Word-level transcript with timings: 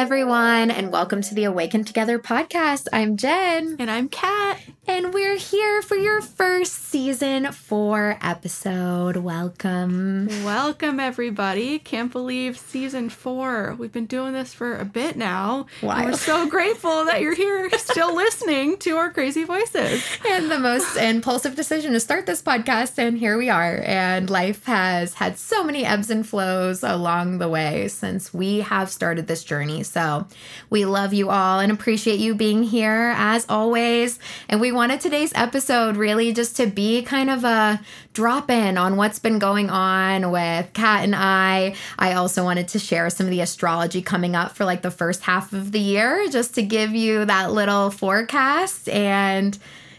everyone, 0.00 0.70
and 0.70 0.90
welcome 0.90 1.20
to 1.20 1.34
the 1.34 1.44
Awaken 1.44 1.84
Together 1.84 2.18
podcast. 2.18 2.86
I'm 2.90 3.18
Jen. 3.18 3.76
And 3.78 3.90
I'm 3.90 4.08
Kat. 4.08 4.58
And 5.02 5.14
we're 5.14 5.38
here 5.38 5.80
for 5.80 5.94
your 5.96 6.20
first 6.20 6.74
season 6.74 7.52
four 7.52 8.18
episode. 8.20 9.16
Welcome. 9.16 10.26
Welcome, 10.44 11.00
everybody. 11.00 11.78
Can't 11.78 12.12
believe 12.12 12.58
season 12.58 13.08
four. 13.08 13.76
We've 13.78 13.90
been 13.90 14.04
doing 14.04 14.34
this 14.34 14.52
for 14.52 14.76
a 14.76 14.84
bit 14.84 15.16
now. 15.16 15.64
Wow. 15.80 16.04
We're 16.04 16.12
so 16.12 16.46
grateful 16.50 17.06
that 17.06 17.22
you're 17.22 17.34
here 17.34 17.70
still 17.78 18.14
listening 18.14 18.76
to 18.80 18.98
our 18.98 19.10
crazy 19.10 19.44
voices. 19.44 20.04
And 20.28 20.50
the 20.50 20.58
most 20.58 20.94
impulsive 20.96 21.56
decision 21.56 21.94
to 21.94 22.00
start 22.00 22.26
this 22.26 22.42
podcast, 22.42 22.98
and 22.98 23.16
here 23.16 23.38
we 23.38 23.48
are. 23.48 23.80
And 23.82 24.28
life 24.28 24.66
has 24.66 25.14
had 25.14 25.38
so 25.38 25.64
many 25.64 25.86
ebbs 25.86 26.10
and 26.10 26.28
flows 26.28 26.82
along 26.82 27.38
the 27.38 27.48
way 27.48 27.88
since 27.88 28.34
we 28.34 28.60
have 28.60 28.90
started 28.90 29.28
this 29.28 29.44
journey. 29.44 29.82
So 29.82 30.26
we 30.68 30.84
love 30.84 31.14
you 31.14 31.30
all 31.30 31.58
and 31.58 31.72
appreciate 31.72 32.20
you 32.20 32.34
being 32.34 32.62
here 32.62 33.14
as 33.16 33.46
always. 33.48 34.18
And 34.50 34.60
we 34.60 34.72
wanted 34.90 35.02
today's 35.02 35.32
episode 35.36 35.96
really 35.96 36.32
just 36.32 36.56
to 36.56 36.66
be 36.66 37.00
kind 37.02 37.30
of 37.30 37.44
a 37.44 37.80
drop 38.12 38.50
in 38.50 38.76
on 38.76 38.96
what's 38.96 39.20
been 39.20 39.38
going 39.38 39.70
on 39.70 40.32
with 40.32 40.68
Kat 40.72 41.04
and 41.04 41.14
I. 41.14 41.76
I 41.96 42.14
also 42.14 42.42
wanted 42.42 42.66
to 42.68 42.80
share 42.80 43.08
some 43.08 43.26
of 43.26 43.30
the 43.30 43.40
astrology 43.40 44.02
coming 44.02 44.34
up 44.34 44.56
for 44.56 44.64
like 44.64 44.82
the 44.82 44.90
first 44.90 45.22
half 45.22 45.52
of 45.52 45.70
the 45.70 45.78
year, 45.78 46.26
just 46.28 46.56
to 46.56 46.62
give 46.64 46.92
you 46.92 47.24
that 47.24 47.52
little 47.52 47.92
forecast. 47.92 48.88
And 48.88 49.56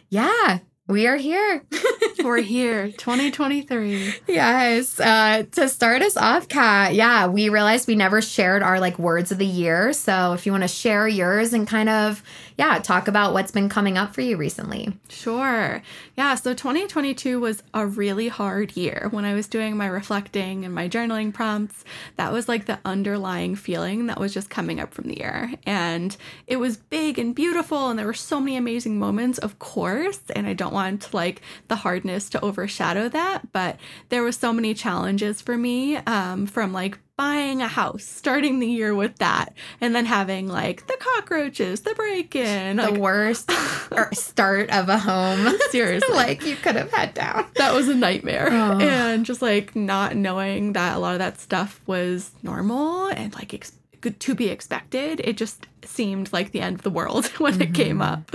yeah, 0.10 0.60
we 0.92 1.08
are 1.08 1.16
here. 1.16 1.64
We're 2.24 2.42
here, 2.42 2.92
2023. 2.92 4.14
Yes. 4.28 5.00
Uh, 5.00 5.44
to 5.54 5.70
start 5.70 6.02
us 6.02 6.18
off, 6.18 6.50
Kat, 6.50 6.94
yeah, 6.94 7.28
we 7.28 7.50
realized 7.50 7.88
we 7.88 7.96
never 7.96 8.22
shared 8.22 8.62
our 8.62 8.80
like 8.80 9.00
words 9.00 9.32
of 9.32 9.38
the 9.38 9.46
year. 9.46 9.94
So 9.94 10.34
if 10.34 10.46
you 10.46 10.52
want 10.52 10.64
to 10.64 10.68
share 10.68 11.08
yours 11.08 11.54
and 11.54 11.68
kind 11.68 11.90
of, 11.90 12.22
yeah, 12.58 12.78
talk 12.80 13.08
about 13.08 13.34
what's 13.34 13.52
been 13.52 13.70
coming 13.70 13.98
up 13.98 14.14
for 14.14 14.22
you 14.22 14.38
recently. 14.38 14.94
Sure. 15.10 15.82
Yeah. 16.18 16.36
So 16.36 16.54
2022 16.54 17.40
was 17.40 17.64
a 17.74 17.88
really 17.88 18.28
hard 18.28 18.76
year. 18.76 19.08
When 19.12 19.26
I 19.26 19.34
was 19.34 19.48
doing 19.48 19.78
my 19.78 19.88
reflecting 19.88 20.66
and 20.66 20.76
my 20.76 20.90
journaling 20.90 21.34
prompts, 21.34 21.86
that 22.18 22.32
was 22.32 22.50
like 22.50 22.66
the 22.66 22.80
underlying 22.86 23.56
feeling 23.56 24.08
that 24.08 24.20
was 24.20 24.34
just 24.34 24.50
coming 24.50 24.80
up 24.80 24.94
from 24.94 25.08
the 25.08 25.18
year. 25.18 25.54
And 25.66 26.16
it 26.46 26.58
was 26.58 26.78
big 26.78 27.18
and 27.18 27.34
beautiful. 27.34 27.90
And 27.90 27.98
there 27.98 28.06
were 28.06 28.14
so 28.14 28.40
many 28.40 28.58
amazing 28.58 29.00
moments, 29.00 29.40
of 29.40 29.58
course. 29.58 30.20
And 30.36 30.46
I 30.46 30.54
don't 30.54 30.74
want 30.74 30.81
like 31.14 31.42
the 31.68 31.76
hardness 31.78 32.30
to 32.30 32.42
overshadow 32.42 33.10
that. 33.10 33.52
But 33.52 33.78
there 34.10 34.24
was 34.24 34.38
so 34.38 34.54
many 34.54 34.74
challenges 34.74 35.42
for 35.42 35.58
me 35.58 35.98
um, 35.98 36.46
from 36.46 36.74
like 36.74 36.98
buying 37.18 37.62
a 37.62 37.68
house, 37.68 38.04
starting 38.04 38.60
the 38.60 38.68
year 38.68 38.96
with 38.96 39.18
that, 39.18 39.54
and 39.80 39.94
then 39.94 40.06
having 40.06 40.48
like 40.48 40.88
the 40.88 40.98
cockroaches, 41.00 41.82
the 41.82 41.94
break 41.94 42.36
in, 42.36 42.78
the 42.78 42.90
like, 42.90 43.00
worst 43.00 43.52
start 44.14 44.72
of 44.72 44.90
a 44.90 44.98
home. 44.98 45.56
Seriously. 45.70 46.16
like 46.16 46.44
you 46.46 46.56
could 46.56 46.76
have 46.76 46.92
had 46.92 47.14
down. 47.14 47.46
That 47.58 47.74
was 47.74 47.88
a 47.90 47.96
nightmare. 47.96 48.48
Oh. 48.52 48.80
And 48.80 49.26
just 49.26 49.42
like 49.42 49.76
not 49.76 50.16
knowing 50.16 50.74
that 50.74 50.98
a 50.98 51.00
lot 51.00 51.14
of 51.14 51.20
that 51.20 51.40
stuff 51.40 51.80
was 51.86 52.32
normal 52.42 53.08
and 53.08 53.34
like 53.36 53.54
ex- 53.54 53.74
good 54.02 54.20
to 54.22 54.34
be 54.34 54.50
expected, 54.50 55.22
it 55.24 55.38
just 55.38 55.68
seemed 55.86 56.32
like 56.34 56.52
the 56.52 56.62
end 56.62 56.76
of 56.76 56.82
the 56.84 56.90
world 56.90 57.26
when 57.38 57.54
mm-hmm. 57.54 57.62
it 57.64 57.74
came 57.74 58.02
up. 58.02 58.32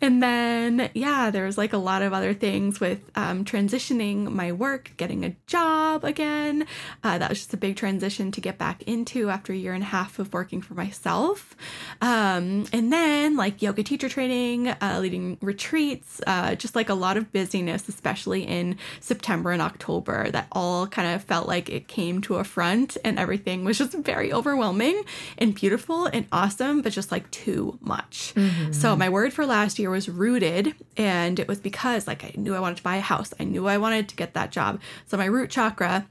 And 0.00 0.22
then, 0.22 0.90
yeah, 0.94 1.30
there 1.30 1.44
was 1.44 1.58
like 1.58 1.72
a 1.72 1.78
lot 1.78 2.02
of 2.02 2.12
other 2.12 2.32
things 2.32 2.80
with 2.80 3.00
um, 3.14 3.44
transitioning 3.44 4.30
my 4.30 4.52
work, 4.52 4.92
getting 4.96 5.24
a 5.24 5.34
job 5.46 6.04
again. 6.04 6.66
Uh, 7.02 7.18
that 7.18 7.28
was 7.28 7.38
just 7.38 7.54
a 7.54 7.56
big 7.56 7.76
transition 7.76 8.30
to 8.32 8.40
get 8.40 8.58
back 8.58 8.82
into 8.84 9.30
after 9.30 9.52
a 9.52 9.56
year 9.56 9.74
and 9.74 9.82
a 9.82 9.86
half 9.86 10.18
of 10.18 10.32
working 10.32 10.62
for 10.62 10.74
myself. 10.74 11.56
Um, 12.00 12.66
and 12.72 12.92
then, 12.92 13.36
like 13.36 13.62
yoga 13.62 13.82
teacher 13.82 14.08
training, 14.08 14.68
uh, 14.68 14.98
leading 15.00 15.38
retreats, 15.40 16.20
uh, 16.26 16.54
just 16.54 16.74
like 16.74 16.88
a 16.88 16.94
lot 16.94 17.16
of 17.16 17.32
busyness, 17.32 17.88
especially 17.88 18.42
in 18.42 18.76
September 19.00 19.50
and 19.50 19.62
October, 19.62 20.30
that 20.30 20.46
all 20.52 20.86
kind 20.86 21.14
of 21.14 21.24
felt 21.24 21.48
like 21.48 21.68
it 21.68 21.88
came 21.88 22.20
to 22.22 22.36
a 22.36 22.44
front 22.44 22.96
and 23.04 23.18
everything 23.18 23.64
was 23.64 23.78
just 23.78 23.92
very 23.92 24.32
overwhelming 24.32 25.02
and 25.38 25.54
beautiful 25.54 26.06
and 26.06 26.26
awesome. 26.32 26.82
But 26.82 26.89
but 26.90 26.94
just 26.94 27.12
like 27.12 27.30
too 27.30 27.78
much. 27.80 28.32
Mm-hmm. 28.34 28.72
So 28.72 28.96
my 28.96 29.08
word 29.08 29.32
for 29.32 29.46
last 29.46 29.78
year 29.78 29.90
was 29.90 30.08
rooted, 30.08 30.74
and 30.96 31.38
it 31.38 31.46
was 31.46 31.60
because 31.60 32.08
like 32.08 32.24
I 32.24 32.32
knew 32.36 32.54
I 32.54 32.60
wanted 32.60 32.78
to 32.78 32.82
buy 32.82 32.96
a 32.96 33.00
house. 33.00 33.32
I 33.38 33.44
knew 33.44 33.68
I 33.68 33.78
wanted 33.78 34.08
to 34.08 34.16
get 34.16 34.34
that 34.34 34.50
job. 34.50 34.80
So 35.06 35.16
my 35.16 35.26
root 35.26 35.50
chakra 35.50 36.08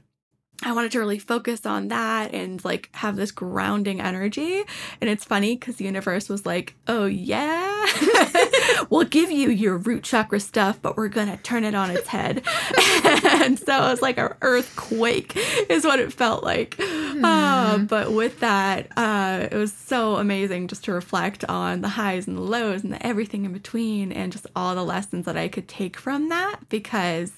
I 0.62 0.72
wanted 0.72 0.92
to 0.92 0.98
really 0.98 1.18
focus 1.18 1.64
on 1.64 1.88
that 1.88 2.34
and 2.34 2.62
like 2.64 2.90
have 2.92 3.16
this 3.16 3.30
grounding 3.30 4.00
energy. 4.00 4.62
And 5.00 5.08
it's 5.08 5.24
funny 5.24 5.56
because 5.56 5.76
the 5.76 5.86
universe 5.86 6.28
was 6.28 6.44
like, 6.44 6.74
oh, 6.86 7.06
yeah, 7.06 7.86
we'll 8.88 9.04
give 9.04 9.30
you 9.30 9.50
your 9.50 9.76
root 9.76 10.04
chakra 10.04 10.40
stuff, 10.40 10.80
but 10.80 10.96
we're 10.96 11.08
going 11.08 11.28
to 11.28 11.36
turn 11.38 11.64
it 11.64 11.74
on 11.74 11.90
its 11.90 12.08
head. 12.08 12.42
and 13.04 13.58
so 13.58 13.86
it 13.86 13.90
was 13.90 14.02
like 14.02 14.18
an 14.18 14.32
earthquake, 14.42 15.36
is 15.68 15.84
what 15.84 15.98
it 15.98 16.12
felt 16.12 16.42
like. 16.42 16.76
Mm. 16.76 17.24
Uh, 17.24 17.78
but 17.78 18.12
with 18.12 18.40
that, 18.40 18.88
uh, 18.96 19.48
it 19.50 19.56
was 19.56 19.72
so 19.72 20.16
amazing 20.16 20.68
just 20.68 20.84
to 20.84 20.92
reflect 20.92 21.44
on 21.44 21.80
the 21.80 21.88
highs 21.88 22.26
and 22.26 22.36
the 22.36 22.42
lows 22.42 22.82
and 22.82 22.92
the 22.92 23.06
everything 23.06 23.44
in 23.44 23.52
between 23.52 24.12
and 24.12 24.32
just 24.32 24.46
all 24.56 24.74
the 24.74 24.84
lessons 24.84 25.26
that 25.26 25.36
I 25.36 25.48
could 25.48 25.68
take 25.68 25.96
from 25.96 26.28
that 26.28 26.60
because 26.68 27.32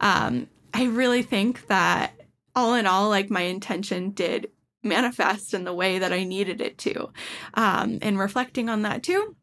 um, 0.00 0.48
I 0.72 0.84
really 0.84 1.22
think 1.22 1.66
that 1.68 2.12
all 2.54 2.74
in 2.74 2.86
all, 2.86 3.08
like 3.10 3.30
my 3.30 3.42
intention 3.42 4.10
did 4.10 4.50
manifest 4.82 5.52
in 5.52 5.64
the 5.64 5.74
way 5.74 5.98
that 5.98 6.12
I 6.12 6.24
needed 6.24 6.60
it 6.60 6.78
to. 6.78 7.10
Um, 7.54 7.98
and 8.02 8.18
reflecting 8.18 8.68
on 8.68 8.82
that 8.82 9.02
too, 9.02 9.36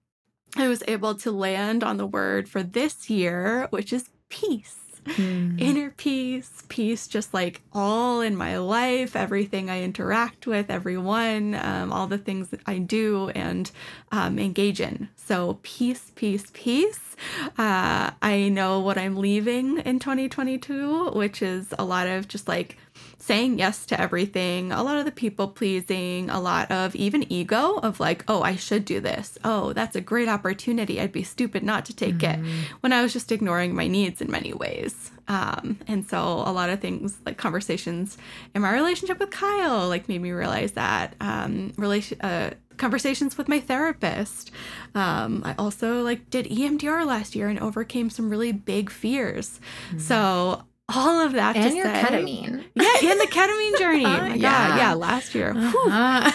I 0.56 0.68
was 0.68 0.84
able 0.88 1.16
to 1.16 1.32
land 1.32 1.84
on 1.84 1.98
the 1.98 2.06
word 2.06 2.48
for 2.48 2.62
this 2.62 3.10
year, 3.10 3.68
which 3.72 3.92
is 3.92 4.10
peace. 4.30 4.78
Mm. 5.06 5.60
Inner 5.60 5.90
peace, 5.90 6.64
peace, 6.70 7.08
just 7.08 7.34
like 7.34 7.62
all 7.74 8.22
in 8.22 8.38
my 8.38 8.58
life, 8.58 9.16
everything 9.16 9.70
I 9.70 9.82
interact 9.82 10.48
with, 10.48 10.70
everyone, 10.70 11.56
um, 11.56 11.92
all 11.92 12.08
the 12.08 12.18
things 12.18 12.50
that 12.50 12.62
I 12.66 12.78
do 12.78 13.30
and 13.30 13.70
um, 14.12 14.40
engage 14.40 14.80
in. 14.80 15.10
So, 15.16 15.60
peace, 15.64 16.12
peace, 16.16 16.46
peace. 16.54 17.16
Uh, 17.58 18.12
I 18.22 18.50
know 18.50 18.80
what 18.80 18.98
I'm 18.98 19.18
leaving 19.18 19.80
in 19.80 20.00
2022, 20.00 21.12
which 21.12 21.42
is 21.42 21.74
a 21.78 21.84
lot 21.84 22.08
of 22.08 22.28
just 22.28 22.48
like 22.48 22.78
saying 23.18 23.58
yes 23.60 23.86
to 23.88 24.00
everything, 24.00 24.72
a 24.72 24.84
lot 24.84 24.98
of 24.98 25.06
the 25.06 25.12
people 25.12 25.48
pleasing, 25.48 26.30
a 26.30 26.40
lot 26.40 26.70
of 26.72 26.96
even 26.96 27.32
ego 27.32 27.78
of 27.78 28.00
like, 28.00 28.24
oh, 28.28 28.42
I 28.42 28.56
should 28.56 28.86
do 28.86 29.00
this. 29.00 29.38
Oh, 29.44 29.74
that's 29.74 29.96
a 29.96 30.02
great 30.02 30.28
opportunity. 30.28 31.00
I'd 31.00 31.12
be 31.12 31.24
stupid 31.24 31.64
not 31.64 31.86
to 31.86 31.96
take 31.96 32.16
mm-hmm. 32.16 32.46
it 32.46 32.68
when 32.82 32.94
I 32.94 33.02
was 33.02 33.14
just 33.14 33.32
ignoring 33.32 33.76
my 33.76 33.88
needs 33.88 34.22
in 34.22 34.30
many 34.30 34.54
ways. 34.54 35.12
Um, 35.28 35.80
and 35.88 36.06
so 36.06 36.18
a 36.18 36.52
lot 36.52 36.70
of 36.70 36.82
things 36.82 37.18
like 37.26 37.38
conversations 37.38 38.18
in 38.54 38.62
my 38.62 38.74
relationship 38.74 39.20
with 39.20 39.32
Kyle 39.32 39.88
like 39.88 40.10
made 40.10 40.22
me 40.22 40.32
realize 40.32 40.74
that 40.74 41.16
um, 41.22 41.74
relation 41.78 42.20
uh, 42.22 42.52
conversations 42.78 43.38
with 43.38 43.48
my 43.48 43.60
therapist. 43.60 44.52
Um, 44.96 45.42
I 45.46 45.56
also 45.58 46.02
like 46.02 46.30
did 46.30 46.46
EMDR 46.48 47.06
last 47.06 47.36
year 47.36 47.48
and 47.48 47.60
overcame 47.60 48.10
some 48.10 48.30
really 48.30 48.52
big 48.52 48.90
fears. 48.90 49.60
Mm-hmm. 49.90 50.00
So 50.00 50.64
all 50.90 51.22
of 51.22 51.32
that 51.34 51.56
and 51.56 51.76
your 51.76 51.86
say, 51.86 52.02
ketamine. 52.02 52.64
Yeah, 52.76 53.12
and 53.12 53.20
the 53.20 53.28
ketamine 53.28 53.78
journey. 53.80 54.06
oh 54.06 54.18
my 54.18 54.36
yeah. 54.36 54.70
God, 54.70 54.78
yeah, 54.78 54.94
last 54.94 55.34
year. 55.34 55.54
Uh-huh. 55.56 56.32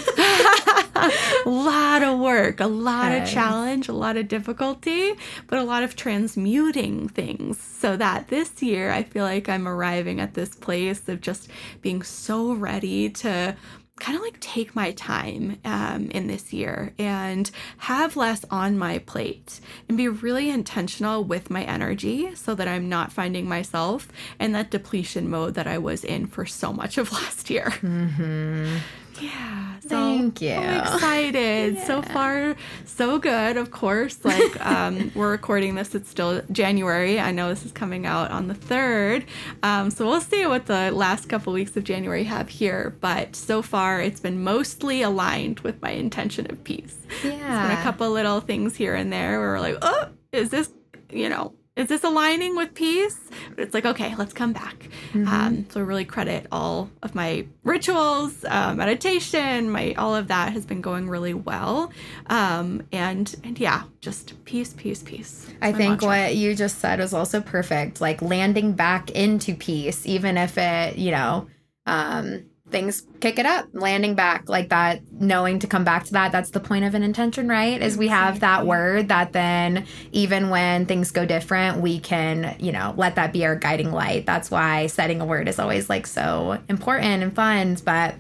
a 1.45 1.49
lot 1.49 2.03
of 2.03 2.19
work, 2.19 2.61
a 2.61 2.67
lot 2.67 3.13
okay. 3.13 3.23
of 3.23 3.29
challenge, 3.29 3.89
a 3.89 3.93
lot 3.93 4.17
of 4.17 4.27
difficulty, 4.27 5.13
but 5.49 5.59
a 5.59 5.65
lot 5.65 5.83
of 5.83 5.97
transmuting 5.97 7.09
things 7.09 7.61
so 7.61 7.97
that 7.97 8.29
this 8.29 8.63
year 8.63 8.91
I 8.91 9.03
feel 9.03 9.25
like 9.25 9.49
I'm 9.49 9.69
arriving 9.69 10.19
at 10.19 10.35
this 10.35 10.55
place 10.55 11.09
of 11.09 11.21
just 11.21 11.49
being 11.83 12.03
so 12.03 12.55
ready 12.55 13.11
to 13.11 13.55
kind 13.99 14.17
of 14.17 14.23
like 14.23 14.39
take 14.41 14.75
my 14.75 14.93
time 14.93 15.59
um, 15.65 16.11
in 16.11 16.27
this 16.27 16.53
year 16.53 16.93
and 16.99 17.51
have 17.79 18.17
less 18.17 18.45
on 18.51 18.79
my 18.79 18.99
plate 18.99 19.61
and 19.89 19.97
be 19.97 20.09
really 20.09 20.51
intentional 20.51 21.25
with 21.25 21.51
my 21.51 21.65
energy 21.65 22.35
so 22.35 22.55
that 22.55 22.69
I'm 22.69 22.89
not 22.89 23.13
finding 23.13 23.49
myself 23.49 24.09
in 24.39 24.53
that 24.53 24.71
depletion 24.71 25.29
mode 25.29 25.55
that 25.55 25.67
I 25.67 25.79
was 25.79 26.05
in 26.05 26.27
for 26.27 26.47
so 26.47 26.73
much 26.73 26.99
of 26.99 27.13
last 27.19 27.51
year. 27.51 27.67
Mm-hmm. 27.67 28.77
Yeah. 29.21 29.81
So 29.81 29.89
Thank 29.89 30.41
you. 30.41 30.53
I'm 30.55 30.81
excited. 30.81 31.75
Yeah. 31.75 31.85
So 31.85 32.03
far, 32.03 32.57
so 32.85 33.19
good, 33.19 33.57
of 33.57 33.71
course. 33.71 34.25
Like, 34.25 34.67
um, 34.67 35.11
we're 35.15 35.31
recording 35.31 35.75
this, 35.75 35.95
it's 35.95 36.11
still 36.11 36.43
January. 36.53 37.19
I 37.19 37.31
know 37.31 37.49
this 37.49 37.65
is 37.65 37.73
coming 37.73 38.07
out 38.07 38.31
on 38.31 38.49
the 38.49 38.55
3rd. 38.55 39.27
Um, 39.63 39.91
so 39.91 40.07
we'll 40.07 40.21
see 40.21 40.47
what 40.47 40.67
the 40.67 40.91
last 40.91 41.29
couple 41.29 41.53
weeks 41.53 41.77
of 41.77 41.85
January 41.85 42.25
have 42.25 42.49
here. 42.49 42.97
But 43.01 43.37
so 43.37 43.63
far, 43.63 44.01
it's 44.01 44.21
been 44.21 44.43
mostly 44.43 45.03
aligned 45.03 45.61
with 45.61 45.81
my 45.81 45.91
intention 45.91 46.51
of 46.51 46.63
peace. 46.65 46.97
Yeah. 47.25 47.31
There's 47.31 47.69
been 47.69 47.79
a 47.79 47.83
couple 47.83 48.11
little 48.11 48.41
things 48.41 48.77
here 48.77 48.95
and 48.95 49.13
there 49.13 49.41
where 49.41 49.53
we're 49.53 49.61
like, 49.61 49.79
oh, 49.83 50.09
is 50.33 50.51
this, 50.51 50.71
you 51.11 51.29
know, 51.29 51.55
is 51.79 51.89
this 51.89 52.05
aligning 52.05 52.55
with 52.57 52.75
peace? 52.75 53.19
it's 53.57 53.73
like 53.75 53.87
okay 53.87 54.15
let's 54.17 54.33
come 54.33 54.53
back 54.53 54.89
um, 55.15 55.67
so 55.71 55.81
I 55.81 55.83
really 55.83 56.05
credit 56.05 56.47
all 56.53 56.91
of 57.03 57.15
my 57.15 57.47
rituals 57.65 58.45
uh, 58.45 58.75
meditation 58.75 59.71
my 59.71 59.95
all 59.97 60.15
of 60.15 60.29
that 60.29 60.53
has 60.53 60.67
been 60.67 60.81
going 60.81 61.09
really 61.09 61.35
well 61.35 61.91
um, 62.27 62.83
and 62.93 63.35
and 63.43 63.59
yeah 63.59 63.85
just 64.01 64.43
peace 64.45 64.75
peace 64.77 65.03
peace 65.03 65.47
That's 65.47 65.57
I 65.63 65.73
think 65.73 66.03
mantra. 66.03 66.09
what 66.09 66.37
you 66.37 66.55
just 66.55 66.79
said 66.79 67.01
was 67.01 67.13
also 67.15 67.41
perfect. 67.41 68.01
Like 68.01 68.23
landing 68.23 68.73
back 68.73 69.11
into 69.11 69.55
peace, 69.55 70.07
even 70.07 70.37
if 70.37 70.57
it, 70.59 70.97
you 70.97 71.11
know, 71.11 71.49
um, 71.87 72.45
things 72.71 73.07
kick 73.21 73.39
it 73.39 73.47
up, 73.47 73.67
landing 73.73 74.15
back 74.15 74.49
like 74.49 74.69
that, 74.69 75.01
knowing 75.13 75.59
to 75.61 75.67
come 75.67 75.85
back 75.85 76.05
to 76.05 76.13
that. 76.13 76.33
That's 76.33 76.51
the 76.51 76.61
point 76.61 76.85
of 76.85 76.95
an 76.95 77.03
intention, 77.03 77.49
right? 77.49 77.81
Is 77.81 77.97
we 77.97 78.09
have 78.09 78.41
that 78.41 78.67
word 78.67 79.09
that 79.09 79.33
then, 79.33 79.87
even 80.13 80.51
when 80.51 80.87
things 80.87 81.11
go 81.11 81.25
different, 81.25 81.81
we 81.81 81.99
can, 81.99 82.57
you 82.59 82.73
know, 82.73 82.95
let 82.97 83.17
that 83.17 83.33
be 83.33 83.45
our 83.45 83.57
guiding 83.57 83.93
light. 83.93 84.27
That's 84.27 84.51
why 84.51 84.87
setting 84.87 85.21
a 85.21 85.27
word 85.27 85.49
is 85.49 85.59
always 85.59 85.89
like 85.89 86.07
so 86.07 86.59
important 86.69 87.23
and 87.23 87.35
fun. 87.35 87.77
But 87.85 88.15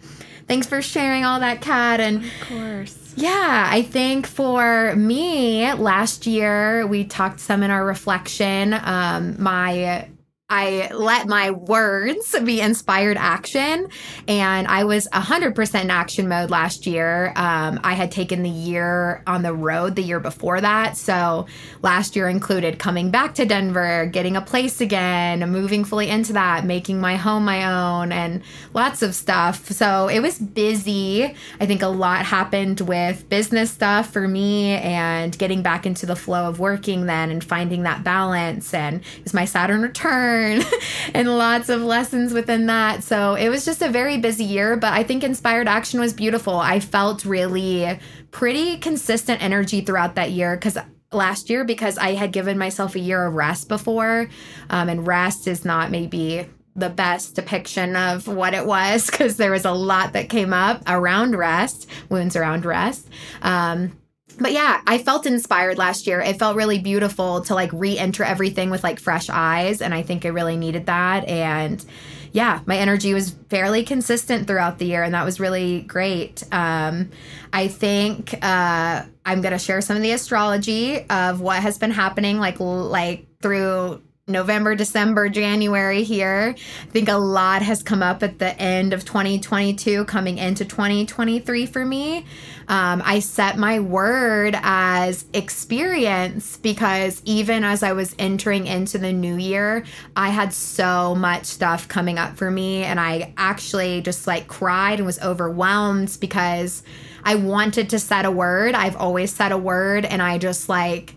thanks 0.46 0.66
for 0.66 0.82
sharing 0.82 1.24
all 1.24 1.40
that, 1.40 1.60
Kat. 1.60 2.00
And 2.00 2.24
of 2.24 2.32
course 2.42 3.08
yeah, 3.20 3.66
I 3.68 3.82
think 3.82 4.28
for 4.28 4.94
me, 4.94 5.72
last 5.74 6.24
year 6.24 6.86
we 6.86 7.04
talked 7.04 7.40
some 7.40 7.64
in 7.64 7.70
our 7.72 7.84
reflection. 7.84 8.72
Um, 8.72 9.34
my 9.42 10.08
I 10.50 10.88
let 10.94 11.28
my 11.28 11.50
words 11.50 12.34
be 12.42 12.62
inspired 12.62 13.18
action, 13.18 13.90
and 14.26 14.66
I 14.66 14.84
was 14.84 15.06
100% 15.08 15.82
in 15.82 15.90
action 15.90 16.26
mode 16.26 16.48
last 16.48 16.86
year. 16.86 17.34
Um, 17.36 17.78
I 17.84 17.92
had 17.92 18.10
taken 18.10 18.42
the 18.42 18.48
year 18.48 19.22
on 19.26 19.42
the 19.42 19.52
road 19.52 19.94
the 19.94 20.02
year 20.02 20.20
before 20.20 20.58
that. 20.62 20.96
So 20.96 21.44
last 21.82 22.16
year 22.16 22.30
included 22.30 22.78
coming 22.78 23.10
back 23.10 23.34
to 23.34 23.44
Denver, 23.44 24.06
getting 24.06 24.36
a 24.36 24.40
place 24.40 24.80
again, 24.80 25.40
moving 25.50 25.84
fully 25.84 26.08
into 26.08 26.32
that, 26.32 26.64
making 26.64 26.98
my 26.98 27.16
home 27.16 27.44
my 27.44 27.70
own, 27.70 28.10
and 28.10 28.40
lots 28.72 29.02
of 29.02 29.14
stuff. 29.14 29.70
So 29.70 30.08
it 30.08 30.20
was 30.20 30.38
busy. 30.38 31.24
I 31.60 31.66
think 31.66 31.82
a 31.82 31.88
lot 31.88 32.24
happened 32.24 32.80
with 32.80 33.28
business 33.28 33.70
stuff 33.70 34.10
for 34.10 34.26
me 34.26 34.70
and 34.76 35.36
getting 35.36 35.60
back 35.60 35.84
into 35.84 36.06
the 36.06 36.16
flow 36.16 36.48
of 36.48 36.58
working 36.58 37.04
then 37.04 37.30
and 37.30 37.44
finding 37.44 37.82
that 37.82 38.02
balance. 38.02 38.72
And 38.72 39.02
it 39.18 39.24
was 39.24 39.34
my 39.34 39.44
Saturn 39.44 39.82
return 39.82 40.37
and 41.14 41.36
lots 41.36 41.68
of 41.68 41.82
lessons 41.82 42.32
within 42.32 42.66
that. 42.66 43.02
So 43.02 43.34
it 43.34 43.48
was 43.48 43.64
just 43.64 43.82
a 43.82 43.88
very 43.88 44.18
busy 44.18 44.44
year, 44.44 44.76
but 44.76 44.92
I 44.92 45.02
think 45.02 45.24
Inspired 45.24 45.68
Action 45.68 46.00
was 46.00 46.12
beautiful. 46.12 46.56
I 46.56 46.80
felt 46.80 47.24
really 47.24 47.98
pretty 48.30 48.78
consistent 48.78 49.42
energy 49.42 49.80
throughout 49.80 50.14
that 50.16 50.30
year 50.30 50.56
because 50.56 50.78
last 51.12 51.48
year 51.48 51.64
because 51.64 51.96
I 51.98 52.14
had 52.14 52.32
given 52.32 52.58
myself 52.58 52.94
a 52.94 53.00
year 53.00 53.24
of 53.24 53.34
rest 53.34 53.68
before. 53.68 54.28
Um, 54.70 54.88
and 54.88 55.06
rest 55.06 55.48
is 55.48 55.64
not 55.64 55.90
maybe 55.90 56.46
the 56.78 56.88
best 56.88 57.34
depiction 57.34 57.96
of 57.96 58.28
what 58.28 58.54
it 58.54 58.64
was 58.64 59.06
because 59.06 59.36
there 59.36 59.50
was 59.50 59.64
a 59.64 59.72
lot 59.72 60.12
that 60.12 60.28
came 60.28 60.52
up 60.52 60.82
around 60.86 61.36
rest, 61.36 61.88
wounds 62.08 62.36
around 62.36 62.64
rest. 62.64 63.08
Um, 63.42 63.97
but 64.38 64.52
yeah, 64.52 64.80
I 64.86 64.98
felt 64.98 65.26
inspired 65.26 65.78
last 65.78 66.06
year. 66.06 66.20
It 66.20 66.38
felt 66.38 66.56
really 66.56 66.78
beautiful 66.78 67.42
to 67.42 67.54
like 67.54 67.70
re 67.72 67.98
enter 67.98 68.24
everything 68.24 68.70
with 68.70 68.84
like 68.84 69.00
fresh 69.00 69.28
eyes. 69.28 69.82
And 69.82 69.92
I 69.92 70.02
think 70.02 70.24
I 70.24 70.28
really 70.28 70.56
needed 70.56 70.86
that. 70.86 71.26
And 71.28 71.84
yeah, 72.32 72.60
my 72.66 72.76
energy 72.76 73.14
was 73.14 73.30
fairly 73.50 73.84
consistent 73.84 74.46
throughout 74.46 74.78
the 74.78 74.86
year. 74.86 75.02
And 75.02 75.14
that 75.14 75.24
was 75.24 75.40
really 75.40 75.82
great. 75.82 76.44
Um, 76.52 77.10
I 77.52 77.68
think 77.68 78.34
uh, 78.42 79.04
I'm 79.26 79.40
going 79.40 79.52
to 79.52 79.58
share 79.58 79.80
some 79.80 79.96
of 79.96 80.02
the 80.02 80.12
astrology 80.12 81.08
of 81.08 81.40
what 81.40 81.60
has 81.62 81.78
been 81.78 81.90
happening 81.90 82.38
like, 82.38 82.60
like 82.60 83.26
through 83.40 84.02
November, 84.28 84.74
December, 84.74 85.28
January 85.30 86.02
here. 86.02 86.54
I 86.54 86.90
think 86.90 87.08
a 87.08 87.16
lot 87.16 87.62
has 87.62 87.82
come 87.82 88.02
up 88.02 88.22
at 88.22 88.38
the 88.38 88.56
end 88.60 88.92
of 88.92 89.04
2022, 89.04 90.04
coming 90.04 90.36
into 90.38 90.64
2023 90.64 91.66
for 91.66 91.84
me. 91.84 92.26
Um, 92.68 93.02
I 93.04 93.20
set 93.20 93.56
my 93.56 93.80
word 93.80 94.58
as 94.62 95.24
experience 95.32 96.58
because 96.58 97.22
even 97.24 97.64
as 97.64 97.82
I 97.82 97.92
was 97.92 98.14
entering 98.18 98.66
into 98.66 98.98
the 98.98 99.12
new 99.12 99.36
year, 99.36 99.84
I 100.14 100.28
had 100.28 100.52
so 100.52 101.14
much 101.14 101.46
stuff 101.46 101.88
coming 101.88 102.18
up 102.18 102.36
for 102.36 102.50
me. 102.50 102.84
And 102.84 103.00
I 103.00 103.32
actually 103.36 104.02
just 104.02 104.26
like 104.26 104.48
cried 104.48 104.98
and 104.98 105.06
was 105.06 105.20
overwhelmed 105.20 106.16
because 106.20 106.82
I 107.24 107.34
wanted 107.34 107.90
to 107.90 107.98
set 107.98 108.24
a 108.24 108.30
word. 108.30 108.74
I've 108.74 108.96
always 108.96 109.32
said 109.32 109.52
a 109.52 109.58
word, 109.58 110.04
and 110.04 110.22
I 110.22 110.38
just 110.38 110.68
like, 110.68 111.14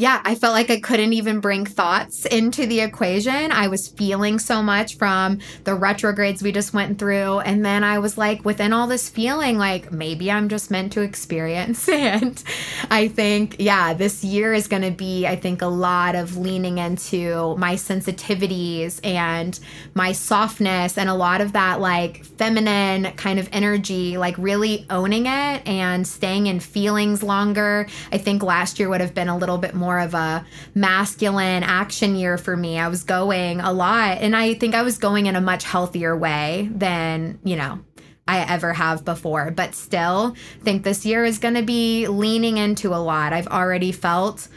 yeah, 0.00 0.22
I 0.24 0.34
felt 0.34 0.54
like 0.54 0.70
I 0.70 0.80
couldn't 0.80 1.12
even 1.12 1.40
bring 1.40 1.66
thoughts 1.66 2.24
into 2.24 2.64
the 2.64 2.80
equation. 2.80 3.52
I 3.52 3.68
was 3.68 3.88
feeling 3.88 4.38
so 4.38 4.62
much 4.62 4.96
from 4.96 5.40
the 5.64 5.74
retrogrades 5.74 6.42
we 6.42 6.52
just 6.52 6.72
went 6.72 6.98
through. 6.98 7.40
And 7.40 7.62
then 7.62 7.84
I 7.84 7.98
was 7.98 8.16
like, 8.16 8.42
within 8.42 8.72
all 8.72 8.86
this 8.86 9.10
feeling, 9.10 9.58
like 9.58 9.92
maybe 9.92 10.30
I'm 10.30 10.48
just 10.48 10.70
meant 10.70 10.94
to 10.94 11.02
experience. 11.02 11.88
And 12.00 12.42
I 12.90 13.08
think, 13.08 13.56
yeah, 13.58 13.92
this 13.92 14.24
year 14.24 14.54
is 14.54 14.66
going 14.66 14.82
to 14.82 14.90
be, 14.90 15.26
I 15.26 15.36
think, 15.36 15.60
a 15.60 15.66
lot 15.66 16.14
of 16.14 16.38
leaning 16.38 16.78
into 16.78 17.54
my 17.56 17.74
sensitivities 17.74 19.00
and 19.04 19.58
my 19.94 20.12
softness 20.12 20.96
and 20.96 21.10
a 21.10 21.14
lot 21.14 21.40
of 21.42 21.52
that 21.52 21.80
like 21.80 22.24
feminine 22.24 23.12
kind 23.16 23.38
of 23.38 23.48
energy, 23.52 24.16
like 24.16 24.34
really 24.38 24.86
owning 24.88 25.26
it 25.26 25.68
and 25.68 26.06
staying 26.06 26.46
in 26.46 26.58
feelings 26.58 27.22
longer. 27.22 27.86
I 28.12 28.18
think 28.18 28.42
last 28.42 28.78
year 28.78 28.88
would 28.88 29.02
have 29.02 29.14
been 29.14 29.28
a 29.28 29.36
little 29.36 29.58
bit 29.58 29.74
more 29.74 29.89
of 29.98 30.14
a 30.14 30.46
masculine 30.74 31.62
action 31.62 32.14
year 32.14 32.38
for 32.38 32.56
me. 32.56 32.78
I 32.78 32.88
was 32.88 33.02
going 33.02 33.60
a 33.60 33.72
lot 33.72 34.18
and 34.18 34.36
I 34.36 34.54
think 34.54 34.74
I 34.74 34.82
was 34.82 34.98
going 34.98 35.26
in 35.26 35.36
a 35.36 35.40
much 35.40 35.64
healthier 35.64 36.16
way 36.16 36.68
than, 36.72 37.38
you 37.42 37.56
know, 37.56 37.80
I 38.28 38.40
ever 38.52 38.72
have 38.72 39.04
before. 39.04 39.50
But 39.50 39.74
still, 39.74 40.36
think 40.62 40.84
this 40.84 41.04
year 41.04 41.24
is 41.24 41.38
going 41.38 41.54
to 41.54 41.62
be 41.62 42.06
leaning 42.06 42.58
into 42.58 42.94
a 42.94 43.02
lot. 43.02 43.32
I've 43.32 43.48
already 43.48 43.92
felt 43.92 44.48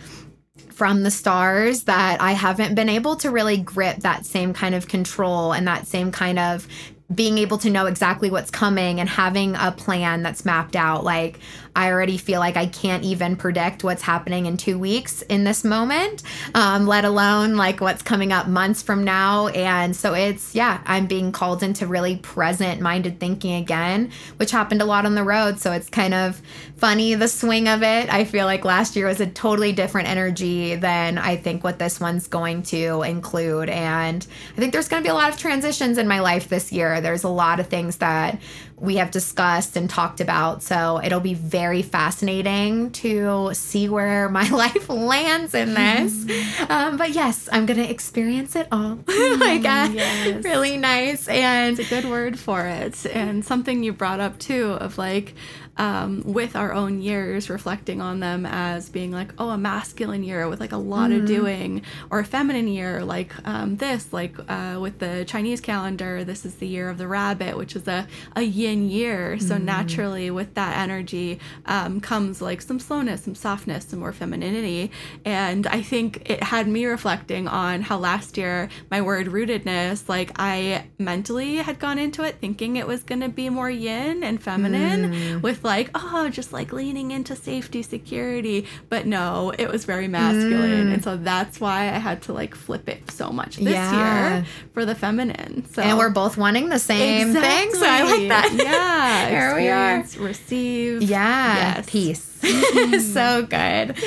from 0.71 1.03
the 1.03 1.11
stars 1.11 1.83
that 1.83 2.21
I 2.21 2.33
haven't 2.33 2.75
been 2.75 2.89
able 2.89 3.15
to 3.17 3.31
really 3.31 3.57
grip 3.57 3.97
that 3.97 4.25
same 4.25 4.53
kind 4.53 4.75
of 4.75 4.87
control 4.87 5.53
and 5.53 5.67
that 5.67 5.87
same 5.87 6.11
kind 6.11 6.39
of 6.39 6.67
being 7.13 7.37
able 7.37 7.57
to 7.59 7.69
know 7.69 7.85
exactly 7.85 8.31
what's 8.31 8.49
coming 8.49 8.99
and 8.99 9.07
having 9.07 9.55
a 9.55 9.71
plan 9.71 10.23
that's 10.23 10.45
mapped 10.45 10.75
out. 10.75 11.03
Like, 11.03 11.39
I 11.75 11.91
already 11.91 12.17
feel 12.17 12.39
like 12.39 12.55
I 12.55 12.67
can't 12.67 13.03
even 13.03 13.35
predict 13.35 13.83
what's 13.83 14.03
happening 14.03 14.45
in 14.45 14.57
two 14.57 14.77
weeks 14.77 15.21
in 15.23 15.43
this 15.43 15.63
moment, 15.63 16.21
um, 16.53 16.85
let 16.85 17.03
alone 17.03 17.55
like 17.55 17.81
what's 17.81 18.03
coming 18.03 18.31
up 18.31 18.47
months 18.47 18.83
from 18.83 19.03
now. 19.03 19.47
And 19.47 19.95
so 19.95 20.13
it's, 20.13 20.53
yeah, 20.53 20.81
I'm 20.85 21.07
being 21.07 21.31
called 21.31 21.63
into 21.63 21.87
really 21.87 22.17
present 22.17 22.79
minded 22.79 23.19
thinking 23.19 23.55
again, 23.55 24.11
which 24.37 24.51
happened 24.51 24.81
a 24.81 24.85
lot 24.85 25.05
on 25.05 25.15
the 25.15 25.23
road. 25.23 25.59
So 25.59 25.71
it's 25.71 25.89
kind 25.89 26.13
of 26.13 26.41
funny 26.77 27.15
the 27.15 27.27
swing 27.27 27.67
of 27.67 27.81
it. 27.81 28.13
I 28.13 28.25
feel 28.25 28.45
like 28.45 28.65
last 28.65 28.95
year 28.95 29.07
was 29.07 29.19
a 29.19 29.27
totally 29.27 29.71
different 29.71 30.09
energy 30.09 30.75
than 30.75 31.17
I 31.17 31.37
think 31.37 31.63
what 31.63 31.79
this 31.79 31.99
one's 31.99 32.27
going 32.27 32.63
to 32.63 33.01
include. 33.01 33.69
And 33.69 34.25
I 34.55 34.59
think 34.59 34.73
there's 34.73 34.87
going 34.87 35.01
to 35.01 35.07
be 35.07 35.11
a 35.11 35.15
lot 35.15 35.29
of 35.29 35.37
transitions 35.37 35.97
in 35.97 36.07
my 36.07 36.19
life 36.19 36.49
this 36.49 36.71
year. 36.71 37.01
There's 37.01 37.23
a 37.23 37.29
lot 37.29 37.59
of 37.59 37.67
things 37.67 37.97
that 37.97 38.39
we 38.83 38.97
have 38.97 39.11
discussed 39.11 39.77
and 39.77 39.89
talked 39.89 40.19
about. 40.19 40.61
So 40.61 40.99
it'll 41.01 41.21
be 41.21 41.33
very 41.33 41.81
fascinating 41.81 42.91
to 42.91 43.51
see 43.53 43.87
where 43.87 44.27
my 44.39 44.47
life 44.49 44.89
lands 44.89 45.53
in 45.55 45.73
this. 45.73 46.69
um, 46.69 46.97
but 46.97 47.11
yes, 47.11 47.47
I'm 47.51 47.65
going 47.65 47.79
to 47.79 47.89
experience 47.89 48.57
it 48.57 48.67
all. 48.73 48.99
like, 49.07 49.63
uh, 49.65 49.89
yes. 49.93 50.43
really 50.43 50.75
nice. 50.75 51.29
And 51.29 51.79
It's 51.79 51.89
a 51.89 52.01
good 52.01 52.09
word 52.09 52.37
for 52.37 52.65
it. 52.67 53.05
And 53.05 53.45
something 53.45 53.83
you 53.83 53.93
brought 53.93 54.19
up 54.19 54.37
too 54.37 54.73
of 54.73 54.97
like, 54.97 55.33
um, 55.77 56.21
with 56.25 56.55
our 56.55 56.73
own 56.73 57.01
years, 57.01 57.49
reflecting 57.49 58.01
on 58.01 58.19
them 58.19 58.45
as 58.45 58.89
being 58.89 59.11
like, 59.11 59.33
oh, 59.37 59.49
a 59.49 59.57
masculine 59.57 60.23
year 60.23 60.47
with 60.47 60.59
like 60.59 60.71
a 60.71 60.77
lot 60.77 61.11
of 61.11 61.25
doing, 61.25 61.81
or 62.09 62.19
a 62.19 62.25
feminine 62.25 62.67
year 62.67 63.03
like 63.03 63.31
um, 63.45 63.77
this, 63.77 64.13
like 64.13 64.35
uh, 64.47 64.77
with 64.79 64.99
the 64.99 65.25
Chinese 65.25 65.61
calendar, 65.61 66.23
this 66.23 66.45
is 66.45 66.55
the 66.55 66.67
year 66.67 66.89
of 66.89 66.97
the 66.97 67.07
rabbit, 67.07 67.57
which 67.57 67.75
is 67.75 67.87
a, 67.87 68.07
a 68.35 68.41
yin 68.41 68.89
year. 68.89 69.39
So 69.39 69.57
naturally, 69.57 70.29
with 70.29 70.53
that 70.53 70.77
energy 70.77 71.39
um, 71.65 71.99
comes 72.01 72.41
like 72.41 72.61
some 72.61 72.79
slowness, 72.79 73.23
some 73.23 73.35
softness, 73.35 73.85
some 73.85 73.99
more 73.99 74.13
femininity. 74.13 74.91
And 75.25 75.65
I 75.67 75.81
think 75.81 76.29
it 76.29 76.43
had 76.43 76.67
me 76.67 76.85
reflecting 76.85 77.47
on 77.47 77.81
how 77.81 77.97
last 77.97 78.37
year 78.37 78.69
my 78.91 79.01
word 79.01 79.27
rootedness, 79.27 80.07
like 80.07 80.31
I 80.37 80.85
mentally 80.99 81.57
had 81.57 81.79
gone 81.79 81.97
into 81.97 82.23
it 82.23 82.35
thinking 82.39 82.75
it 82.75 82.87
was 82.87 83.03
going 83.03 83.21
to 83.21 83.29
be 83.29 83.49
more 83.49 83.69
yin 83.69 84.23
and 84.23 84.41
feminine 84.41 85.41
with 85.41 85.62
like, 85.63 85.89
oh, 85.95 86.29
just 86.29 86.51
like 86.53 86.73
leaning 86.73 87.11
into 87.11 87.35
safety, 87.35 87.81
security. 87.83 88.65
But 88.89 89.05
no, 89.05 89.51
it 89.57 89.67
was 89.69 89.85
very 89.85 90.07
masculine. 90.07 90.89
Mm. 90.89 90.93
And 90.95 91.03
so 91.03 91.17
that's 91.17 91.59
why 91.59 91.81
I 91.83 91.97
had 91.99 92.21
to 92.23 92.33
like 92.33 92.55
flip 92.55 92.87
it 92.89 93.09
so 93.11 93.29
much 93.31 93.57
this 93.57 93.73
Yeah. 93.73 94.35
year 94.37 94.45
for 94.73 94.85
the 94.85 94.95
feminine. 94.95 95.65
So 95.73 95.81
and 95.81 95.97
we're 95.97 96.09
both 96.09 96.37
wanting 96.37 96.69
the 96.69 96.79
same 96.79 97.33
thing. 97.33 97.73
So 97.73 97.85
I 97.85 98.03
like 98.03 98.27
that. 98.29 98.53
Yeah. 98.53 99.29
Here 99.29 99.55
we 99.55 99.69
are. 99.69 100.03
Receive. 100.23 101.01
Yeah, 101.03 101.75
Yes. 101.77 101.85
peace. 101.89 102.32
so 103.01 103.43
good. 103.43 103.97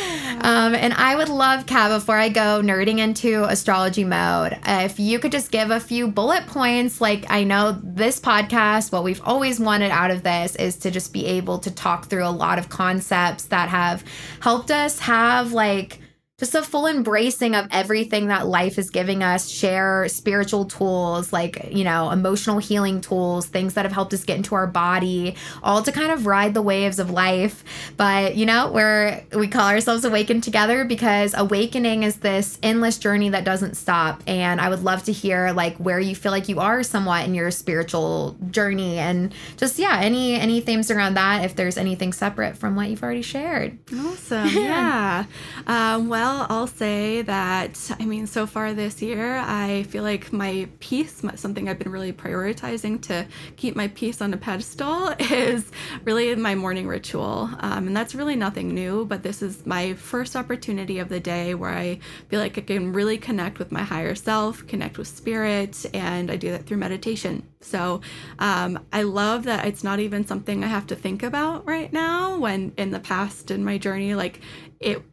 Um, 0.43 0.75
and 0.75 0.93
I 0.93 1.15
would 1.17 1.29
love, 1.29 1.67
Kat, 1.67 1.91
before 1.91 2.17
I 2.17 2.29
go 2.29 2.61
nerding 2.63 2.99
into 2.99 3.45
astrology 3.45 4.05
mode, 4.05 4.59
if 4.67 5.01
you 5.01 5.19
could 5.19 5.33
just 5.33 5.51
give 5.51 5.71
a 5.71 5.81
few 5.81 6.09
bullet 6.09 6.47
points. 6.47 7.01
Like, 7.01 7.31
I 7.31 7.45
know 7.45 7.79
this 7.83 8.21
podcast, 8.21 8.93
what 8.93 9.05
we've 9.05 9.23
always 9.25 9.59
wanted 9.59 9.91
out 9.91 10.11
of 10.11 10.23
this 10.23 10.55
is 10.57 10.77
to 10.79 10.91
just 10.91 11.13
be 11.13 11.27
able 11.27 11.59
to 11.61 11.71
talk 11.71 12.07
through 12.07 12.27
a 12.27 12.31
lot 12.31 12.59
of 12.59 12.69
concepts 12.69 13.45
that 13.47 13.69
have 13.69 14.05
helped 14.41 14.71
us 14.71 14.99
have, 15.01 15.53
like, 15.53 16.01
just 16.39 16.55
a 16.55 16.63
full 16.63 16.87
embracing 16.87 17.55
of 17.55 17.67
everything 17.71 18.27
that 18.27 18.47
life 18.47 18.79
is 18.79 18.91
giving 18.91 19.23
us 19.23 19.49
share 19.49 20.07
spiritual 20.07 20.67
tools 20.67 21.33
like 21.33 21.73
you 21.73 21.83
know 21.83 22.11
emotional 22.11 22.59
healing 22.59 23.01
tools 23.01 23.47
things 23.47 23.73
that 23.73 23.87
have 23.87 23.93
helped 23.93 24.13
us 24.13 24.23
get 24.23 24.37
into 24.37 24.55
our 24.55 24.67
body 24.67 25.35
all 25.63 25.83
to 25.83 25.91
kind 25.91 26.13
of 26.13 26.27
ride 26.27 26.53
the 26.53 26.61
waves 26.61 26.99
of 26.99 27.09
life. 27.09 27.65
But 27.97 28.37
you 28.37 28.45
know 28.45 28.71
we're 28.71 29.25
we 29.33 29.49
call 29.49 29.67
ourselves 29.67 30.05
awakened 30.05 30.45
together 30.45 30.85
because 30.85 31.33
awakening 31.35 32.03
is 32.03 32.17
this 32.17 32.59
endless 32.63 32.99
journey 32.99 33.31
that 33.31 33.45
doesn't 33.45 33.75
stop. 33.77 34.23
And 34.27 34.61
i 34.61 34.69
would 34.69 34.83
love 34.83 35.05
to 35.05 35.13
hear 35.13 35.53
like 35.53 35.79
where 35.79 36.01
you 36.01 36.15
feel 36.15 36.33
like 36.33 36.51
you 36.51 36.61
are 36.61 36.83
somewhat 36.83 37.25
in 37.25 37.35
your 37.35 37.51
spiritual 37.51 38.37
journey. 38.51 38.99
And 38.99 39.35
just 39.57 39.79
yeah 39.79 40.01
any 40.03 40.35
any 40.35 40.61
themes 40.61 40.91
around 40.91 41.15
that 41.15 41.47
if 41.47 41.57
there's 41.57 41.79
anything 41.79 42.13
separate 42.13 42.59
from 42.59 42.77
what 42.77 42.91
you've 42.91 43.03
already 43.03 43.23
shared. 43.23 43.79
Awesome. 43.91 44.49
Yeah. 44.49 45.25
Um, 45.67 46.09
well 46.09 46.26
well, 46.27 46.45
I'll 46.51 46.67
say 46.67 47.23
that, 47.23 47.79
I 48.01 48.05
mean, 48.05 48.27
so 48.27 48.49
far 48.49 48.75
this 48.75 49.01
year, 49.01 49.37
I 49.37 49.85
feel 49.85 50.03
like 50.03 50.33
my 50.33 50.69
peace, 50.81 51.23
something 51.37 51.69
I've 51.69 51.79
been 51.79 51.93
really 51.93 52.13
prioritizing 52.13 53.01
to 53.03 53.29
keep 53.55 53.77
my 53.77 53.87
peace 53.87 54.21
on 54.21 54.35
a 54.35 54.37
pedestal, 54.37 55.15
is 55.21 55.71
really 56.03 56.35
my 56.35 56.57
morning 56.57 56.89
ritual. 56.89 57.49
Um, 57.61 57.87
and 57.87 57.97
that's 57.97 58.13
really 58.13 58.35
nothing 58.35 58.75
new, 58.75 59.05
but 59.05 59.23
this 59.23 59.41
is 59.41 59.65
my 59.67 59.95
first 59.95 60.35
opportunity 60.35 60.99
of 60.99 61.11
the 61.11 61.21
day 61.21 61.55
where 61.55 61.71
I 61.71 62.01
feel 62.29 62.41
like 62.41 62.59
I 62.59 62.63
can 62.63 62.93
really 62.93 63.19
connect 63.19 63.61
with 63.61 63.71
my 63.71 63.85
higher 63.85 64.17
self, 64.17 64.67
connect 64.67 64.99
with 64.99 65.07
spirit, 65.07 65.87
and 65.95 66.29
I 66.29 66.35
do 66.35 66.51
that 66.51 66.67
through 66.67 66.79
meditation. 66.79 67.47
So 67.61 68.01
um, 68.41 68.81
I 68.93 69.05
love 69.05 69.45
that 69.45 69.65
it's 69.65 69.85
not 69.85 70.01
even 70.01 70.27
something 70.27 70.65
I 70.65 70.67
have 70.67 70.89
to 70.89 70.97
think 70.97 71.23
about 71.23 71.69
right 71.69 71.93
now 71.93 72.37
when 72.37 72.73
in 72.77 72.91
the 72.91 72.99
past 72.99 73.53
in 73.53 73.65
my 73.65 73.79
journey, 73.79 74.17
like 74.17 74.41
it 74.81 75.05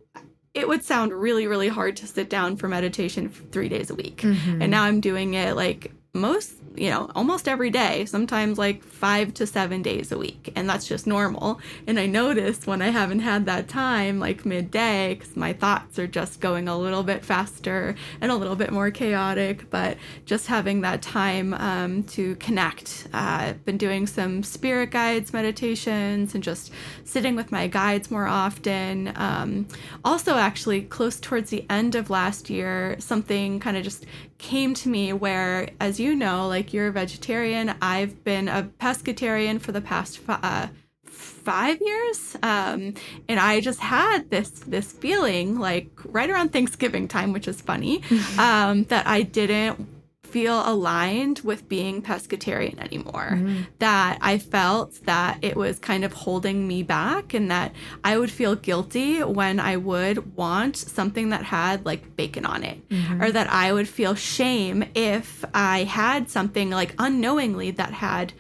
it 0.54 0.68
would 0.68 0.84
sound 0.84 1.12
really, 1.14 1.48
really 1.48 1.68
hard 1.68 1.98
to 1.98 2.08
sit 2.08 2.30
down 2.30 2.56
for 2.58 2.68
meditation 2.68 3.30
three 3.30 3.70
days 3.70 3.90
a 3.90 3.96
week. 3.96 4.18
Mm-hmm. 4.18 4.62
And 4.62 4.72
now 4.72 4.84
I'm 4.84 5.02
doing 5.02 5.34
it 5.34 5.56
like 5.56 5.92
most 6.14 6.54
you 6.76 6.90
know, 6.90 7.10
almost 7.16 7.48
every 7.48 7.70
day, 7.70 8.06
sometimes 8.06 8.58
like 8.58 8.84
five 8.84 9.34
to 9.36 9.46
seven 9.46 9.82
days 9.82 10.12
a 10.12 10.18
week. 10.18 10.52
And 10.56 10.68
that's 10.68 10.88
just 10.88 11.06
normal. 11.06 11.60
And 11.86 12.00
I 12.00 12.08
notice 12.08 12.66
when 12.66 12.82
I 12.82 12.90
haven't 12.90 13.20
had 13.20 13.46
that 13.46 13.68
time, 13.68 14.20
like 14.20 14.46
midday, 14.46 15.16
because 15.16 15.36
my 15.36 15.54
thoughts 15.54 16.00
are 16.00 16.08
just 16.08 16.40
going 16.40 16.68
a 16.68 16.78
little 16.78 17.04
bit 17.04 17.24
faster 17.24 17.96
and 18.22 18.32
a 18.32 18.36
little 18.36 18.56
bit 18.56 18.72
more 18.72 18.90
chaotic, 18.90 19.70
but 19.70 19.98
just 20.26 20.48
having 20.48 20.82
that 20.82 21.02
time 21.02 21.54
um, 21.56 22.04
to 22.04 22.36
connect. 22.38 23.08
Uh, 23.14 23.54
I've 23.54 23.66
been 23.66 23.78
doing 23.78 24.08
some 24.08 24.42
spirit 24.42 24.92
guides 24.92 25.34
meditations 25.34 26.34
and 26.34 26.44
just 26.44 26.72
sitting 27.04 27.36
with 27.36 27.52
my 27.52 27.68
guides 27.68 28.10
more 28.10 28.28
often. 28.28 29.14
Um, 29.16 29.68
also, 30.04 30.38
actually, 30.38 30.82
close 30.82 31.20
towards 31.20 31.50
the 31.50 31.66
end 31.70 31.96
of 31.96 32.10
last 32.10 32.50
year, 32.50 32.96
something 33.00 33.60
kind 33.60 33.78
of 33.78 33.84
just 33.84 34.06
came 34.40 34.74
to 34.74 34.90
me 34.90 35.14
where, 35.14 35.70
as 35.80 36.00
you 36.00 36.03
know, 36.16 36.48
like 36.48 36.74
you're 36.74 36.88
a 36.88 36.92
vegetarian, 36.92 37.74
I've 37.82 38.24
been 38.24 38.48
a 38.48 38.70
pescatarian 38.80 39.60
for 39.62 39.72
the 39.72 39.82
past 39.82 40.20
uh, 40.28 40.68
five 41.06 41.80
years, 41.82 42.36
um, 42.44 42.94
and 43.30 43.40
I 43.40 43.60
just 43.60 43.80
had 43.80 44.30
this 44.30 44.50
this 44.50 44.92
feeling 44.92 45.60
like 45.60 45.90
right 46.06 46.30
around 46.30 46.52
Thanksgiving 46.52 47.08
time, 47.08 47.34
which 47.34 47.48
is 47.48 47.62
funny, 47.62 48.02
um, 48.38 48.84
that 48.86 49.08
I 49.08 49.22
didn't 49.24 49.88
feel 50.34 50.64
aligned 50.66 51.42
with 51.42 51.70
being 51.70 52.02
pescatarian 52.02 52.80
anymore. 52.80 53.34
Mm-hmm. 53.34 53.62
That 53.78 54.18
I 54.20 54.40
felt 54.40 55.00
that 55.06 55.38
it 55.44 55.56
was 55.56 55.78
kind 55.78 56.04
of 56.04 56.12
holding 56.12 56.68
me 56.68 56.82
back 56.82 57.36
and 57.36 57.52
that 57.52 57.72
I 58.04 58.18
would 58.18 58.32
feel 58.32 58.56
guilty 58.56 59.22
when 59.22 59.60
I 59.60 59.78
would 59.78 60.36
want 60.36 60.76
something 60.76 61.30
that 61.30 61.44
had 61.44 61.86
like 61.86 62.16
bacon 62.16 62.46
on 62.48 62.64
it. 62.64 62.90
Mm-hmm. 62.90 63.22
Or 63.22 63.32
that 63.32 63.48
I 63.52 63.72
would 63.72 63.88
feel 63.88 64.16
shame 64.16 64.84
if 64.96 65.46
I 65.54 65.84
had 65.84 66.32
something 66.32 66.72
like 66.72 66.96
unknowingly 66.98 67.70
that 67.72 67.94
had 67.94 68.34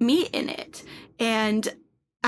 meat 0.00 0.30
in 0.32 0.48
it. 0.48 0.84
And 1.18 1.68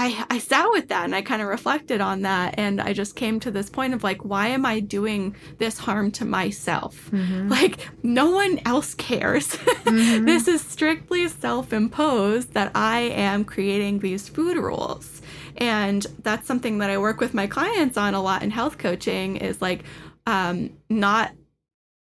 I, 0.01 0.27
I 0.31 0.39
sat 0.39 0.71
with 0.71 0.91
that 0.91 1.07
and 1.07 1.15
I 1.15 1.23
kind 1.23 1.43
of 1.43 1.49
reflected 1.49 2.01
on 2.01 2.23
that 2.23 2.55
and 2.57 2.81
I 2.81 2.93
just 2.93 3.17
came 3.17 3.41
to 3.41 3.51
this 3.51 3.69
point 3.69 3.95
of 3.95 4.05
like 4.05 4.25
why 4.25 4.47
am 4.47 4.65
I 4.65 4.79
doing 4.79 5.35
this 5.59 5.77
harm 5.77 6.13
to 6.13 6.25
myself? 6.25 7.11
Mm-hmm. 7.11 7.49
Like 7.49 7.89
no 8.05 8.31
one 8.31 8.61
else 8.65 8.95
cares. 8.95 9.57
Mm-hmm. 9.89 10.27
this 10.27 10.49
is 10.49 10.61
strictly 10.61 11.29
self-imposed 11.29 12.53
that 12.53 12.73
I 12.75 13.01
am 13.01 13.43
creating 13.43 14.01
these 14.01 14.29
food 14.29 14.59
rules. 14.59 15.23
And 15.57 16.07
that's 16.23 16.47
something 16.47 16.79
that 16.79 16.91
I 16.91 16.99
work 16.99 17.21
with 17.21 17.33
my 17.33 17.47
clients 17.47 17.97
on 17.97 18.13
a 18.13 18.21
lot 18.21 18.43
in 18.43 18.51
health 18.51 18.77
coaching 18.77 19.37
is 19.37 19.63
like 19.63 19.85
um, 20.27 20.77
not 20.91 21.33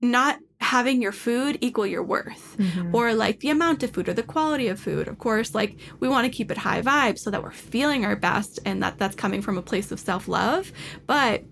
not 0.00 0.38
having 0.60 1.00
your 1.00 1.12
food 1.12 1.56
equal 1.60 1.86
your 1.86 2.02
worth 2.02 2.56
mm-hmm. 2.58 2.94
or 2.94 3.14
like 3.14 3.40
the 3.40 3.50
amount 3.50 3.82
of 3.82 3.90
food 3.90 4.08
or 4.08 4.14
the 4.14 4.22
quality 4.22 4.68
of 4.68 4.78
food 4.78 5.06
of 5.06 5.18
course 5.18 5.54
like 5.54 5.78
we 6.00 6.08
want 6.08 6.24
to 6.24 6.30
keep 6.30 6.50
it 6.50 6.58
high 6.58 6.82
vibe 6.82 7.18
so 7.18 7.30
that 7.30 7.42
we're 7.42 7.50
feeling 7.50 8.04
our 8.04 8.16
best 8.16 8.58
and 8.64 8.82
that 8.82 8.98
that's 8.98 9.14
coming 9.14 9.40
from 9.40 9.56
a 9.56 9.62
place 9.62 9.92
of 9.92 10.00
self-love 10.00 10.72
but 11.06 11.44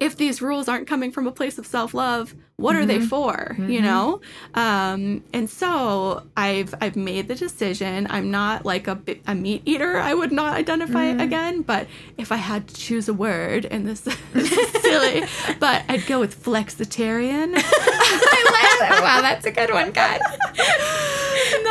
if 0.00 0.16
these 0.16 0.40
rules 0.40 0.68
aren't 0.68 0.86
coming 0.86 1.10
from 1.10 1.26
a 1.26 1.32
place 1.32 1.58
of 1.58 1.66
self-love 1.66 2.34
what 2.56 2.72
mm-hmm. 2.72 2.82
are 2.82 2.86
they 2.86 2.98
mm-hmm. 2.98 3.06
for 3.06 3.34
mm-hmm. 3.52 3.70
you 3.70 3.80
know 3.80 4.20
um, 4.54 5.22
and 5.32 5.48
so 5.48 6.26
i've 6.36 6.74
i've 6.80 6.96
made 6.96 7.28
the 7.28 7.34
decision 7.34 8.06
i'm 8.10 8.30
not 8.30 8.64
like 8.64 8.86
a, 8.86 9.00
a 9.26 9.34
meat 9.34 9.62
eater 9.64 9.96
i 9.96 10.14
would 10.14 10.32
not 10.32 10.54
identify 10.54 11.06
mm-hmm. 11.06 11.20
again 11.20 11.62
but 11.62 11.86
if 12.16 12.32
i 12.32 12.36
had 12.36 12.66
to 12.68 12.74
choose 12.74 13.08
a 13.08 13.14
word 13.14 13.64
and 13.66 13.86
this, 13.86 14.00
this 14.32 14.52
is 14.52 14.77
silly. 14.88 15.22
But 15.58 15.84
i'd 15.88 16.06
go 16.06 16.20
with 16.20 16.42
flexitarian. 16.42 17.52
I 17.56 18.40
like 18.56 18.78
that. 18.80 19.00
Wow 19.02 19.20
that's 19.20 19.46
a 19.46 19.50
good 19.50 19.72
one 19.72 19.92
kat 19.92 20.20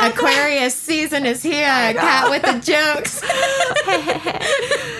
aquarius 0.00 0.74
season 0.74 1.26
is 1.26 1.42
here. 1.42 1.64
Kat 1.94 2.30
with 2.30 2.42
the 2.42 2.58
jokes. 2.60 3.22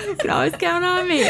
You 0.09 0.15
can 0.15 0.31
always 0.31 0.55
count 0.55 0.83
on 0.83 1.07
me 1.07 1.23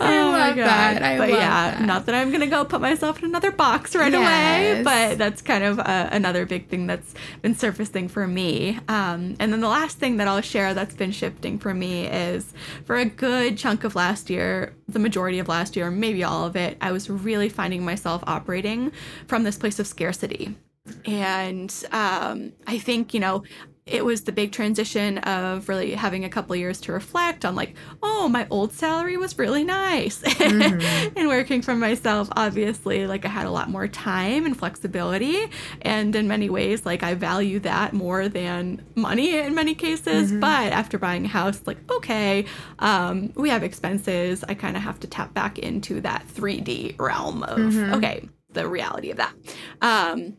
I 0.00 0.18
oh 0.18 0.30
love 0.30 0.56
that. 0.56 1.02
I 1.02 1.18
but 1.18 1.30
love 1.30 1.38
yeah, 1.38 1.70
that. 1.72 1.82
not 1.82 2.06
that 2.06 2.14
I'm 2.14 2.30
gonna 2.30 2.46
go 2.46 2.64
put 2.64 2.80
myself 2.80 3.18
in 3.18 3.26
another 3.26 3.50
box 3.50 3.94
right 3.94 4.12
yes. 4.12 4.20
away, 4.20 4.82
but 4.82 5.18
that's 5.18 5.42
kind 5.42 5.64
of 5.64 5.78
uh, 5.78 6.08
another 6.10 6.46
big 6.46 6.68
thing 6.68 6.86
that's 6.86 7.14
been 7.42 7.54
surfacing 7.54 8.08
for 8.08 8.26
me. 8.26 8.78
Um, 8.88 9.36
and 9.38 9.52
then 9.52 9.60
the 9.60 9.68
last 9.68 9.98
thing 9.98 10.16
that 10.16 10.28
I'll 10.28 10.40
share 10.40 10.74
that's 10.74 10.94
been 10.94 11.12
shifting 11.12 11.58
for 11.58 11.74
me 11.74 12.06
is 12.06 12.52
for 12.84 12.96
a 12.96 13.04
good 13.04 13.58
chunk 13.58 13.84
of 13.84 13.94
last 13.94 14.30
year, 14.30 14.74
the 14.88 14.98
majority 14.98 15.38
of 15.38 15.48
last 15.48 15.76
year, 15.76 15.90
maybe 15.90 16.24
all 16.24 16.46
of 16.46 16.56
it, 16.56 16.76
I 16.80 16.92
was 16.92 17.08
really 17.10 17.48
finding 17.48 17.84
myself 17.84 18.22
operating 18.26 18.92
from 19.26 19.44
this 19.44 19.56
place 19.56 19.78
of 19.78 19.86
scarcity. 19.86 20.56
And 21.04 21.72
um, 21.92 22.52
I 22.66 22.78
think, 22.78 23.14
you 23.14 23.20
know, 23.20 23.44
it 23.84 24.04
was 24.04 24.22
the 24.22 24.32
big 24.32 24.52
transition 24.52 25.18
of 25.18 25.68
really 25.68 25.92
having 25.94 26.24
a 26.24 26.28
couple 26.28 26.54
years 26.54 26.80
to 26.80 26.92
reflect 26.92 27.44
on 27.44 27.56
like 27.56 27.74
oh 28.02 28.28
my 28.28 28.46
old 28.48 28.72
salary 28.72 29.16
was 29.16 29.36
really 29.38 29.64
nice 29.64 30.22
mm-hmm. 30.22 31.18
and 31.18 31.28
working 31.28 31.60
for 31.60 31.74
myself 31.74 32.28
obviously 32.36 33.06
like 33.08 33.24
i 33.24 33.28
had 33.28 33.44
a 33.44 33.50
lot 33.50 33.68
more 33.68 33.88
time 33.88 34.46
and 34.46 34.56
flexibility 34.56 35.48
and 35.80 36.14
in 36.14 36.28
many 36.28 36.48
ways 36.48 36.86
like 36.86 37.02
i 37.02 37.12
value 37.12 37.58
that 37.58 37.92
more 37.92 38.28
than 38.28 38.80
money 38.94 39.36
in 39.36 39.52
many 39.54 39.74
cases 39.74 40.30
mm-hmm. 40.30 40.40
but 40.40 40.72
after 40.72 40.96
buying 40.96 41.24
a 41.24 41.28
house 41.28 41.60
like 41.66 41.78
okay 41.90 42.44
um, 42.78 43.32
we 43.34 43.48
have 43.50 43.64
expenses 43.64 44.44
i 44.48 44.54
kind 44.54 44.76
of 44.76 44.82
have 44.82 45.00
to 45.00 45.08
tap 45.08 45.34
back 45.34 45.58
into 45.58 46.00
that 46.00 46.24
3d 46.28 46.98
realm 47.00 47.42
of 47.42 47.58
mm-hmm. 47.58 47.94
okay 47.94 48.28
the 48.50 48.68
reality 48.68 49.10
of 49.10 49.16
that 49.16 49.34
um, 49.80 50.36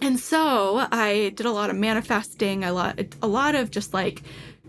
and 0.00 0.18
so 0.18 0.86
I 0.90 1.32
did 1.34 1.46
a 1.46 1.50
lot 1.50 1.70
of 1.70 1.76
manifesting, 1.76 2.64
a 2.64 2.72
lot, 2.72 2.98
a 3.22 3.26
lot 3.26 3.54
of 3.54 3.70
just 3.70 3.94
like 3.94 4.22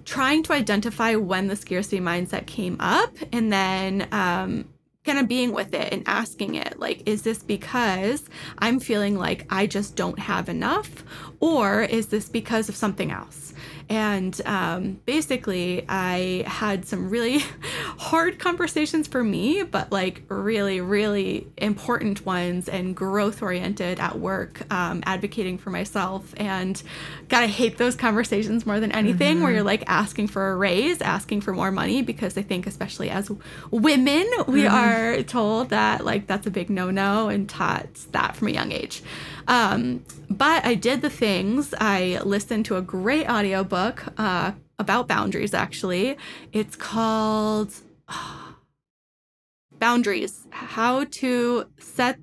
trying 0.05 0.43
to 0.43 0.53
identify 0.53 1.15
when 1.15 1.47
the 1.47 1.55
scarcity 1.55 2.00
mindset 2.00 2.45
came 2.45 2.77
up, 2.79 3.13
and 3.31 3.51
then 3.51 4.07
um, 4.12 4.65
kind 5.07 5.19
of 5.19 5.27
being 5.27 5.53
with 5.53 5.74
it 5.74 5.93
and 5.93 6.03
asking 6.05 6.55
it 6.55 6.77
like 6.79 7.01
is 7.07 7.21
this 7.21 7.41
because 7.41 8.25
i'm 8.59 8.77
feeling 8.77 9.17
like 9.17 9.45
i 9.50 9.65
just 9.65 9.95
don't 9.95 10.19
have 10.19 10.50
enough 10.50 11.05
or 11.39 11.83
is 11.83 12.07
this 12.07 12.27
because 12.27 12.67
of 12.67 12.75
something 12.75 13.09
else 13.09 13.53
And 13.89 14.39
um, 14.46 15.00
basically, 15.06 15.86
I 15.88 16.44
had 16.46 16.86
some 16.86 17.10
really 17.10 17.39
hard 17.98 18.38
conversations 18.38 19.08
for 19.08 19.24
me, 19.24 19.63
but 19.63 19.91
like 19.91 20.24
really, 20.27 20.82
really 20.82 21.48
important 21.56 22.25
ones 22.25 22.67
and 22.67 22.96
growth 22.96 23.41
oriented 23.41 24.00
at 24.00 24.20
work, 24.20 24.62
um, 24.74 25.03
advocating 25.06 25.58
for 25.58 25.70
myself. 25.70 26.34
And 26.36 26.82
gotta 27.29 27.48
hate 27.48 27.77
those 27.77 27.96
conversations 27.96 28.65
more 28.65 28.82
than 28.82 28.91
anything, 28.91 29.36
mm-hmm. 29.36 29.44
where 29.44 29.53
you're 29.53 29.63
like 29.63 29.84
asking 29.88 30.27
for 30.27 30.51
a 30.51 30.56
raise, 30.58 31.01
asking 31.01 31.41
for 31.41 31.53
more 31.53 31.72
money, 31.72 32.01
because 32.01 32.38
I 32.38 32.41
think, 32.41 32.67
especially 32.67 33.10
as 33.10 33.32
women, 33.72 34.27
we 34.48 34.63
mm-hmm. 34.63 34.75
are 34.75 35.24
told 35.24 35.70
that 35.70 36.03
like 36.03 36.27
that's 36.27 36.46
a 36.46 36.51
big 36.51 36.70
no 36.70 36.91
no 36.91 37.29
and 37.29 37.48
taught 37.48 37.88
that 38.12 38.36
from 38.36 38.50
a 38.50 38.51
young 38.51 38.74
age. 38.74 39.01
Um, 39.48 40.03
but 40.29 40.65
I 40.65 40.75
did 40.75 41.01
the 41.01 41.10
things. 41.10 41.74
I 41.79 42.20
listened 42.25 42.65
to 42.65 42.75
a 42.75 42.82
great 42.82 43.29
audiobook 43.29 43.76
uh, 44.17 44.51
about 44.79 45.07
boundaries, 45.07 45.53
actually. 45.53 46.17
It's 46.51 46.75
called 46.75 47.74
Boundaries 49.79 50.48
How 50.50 51.03
to 51.03 51.65
Set 51.79 52.19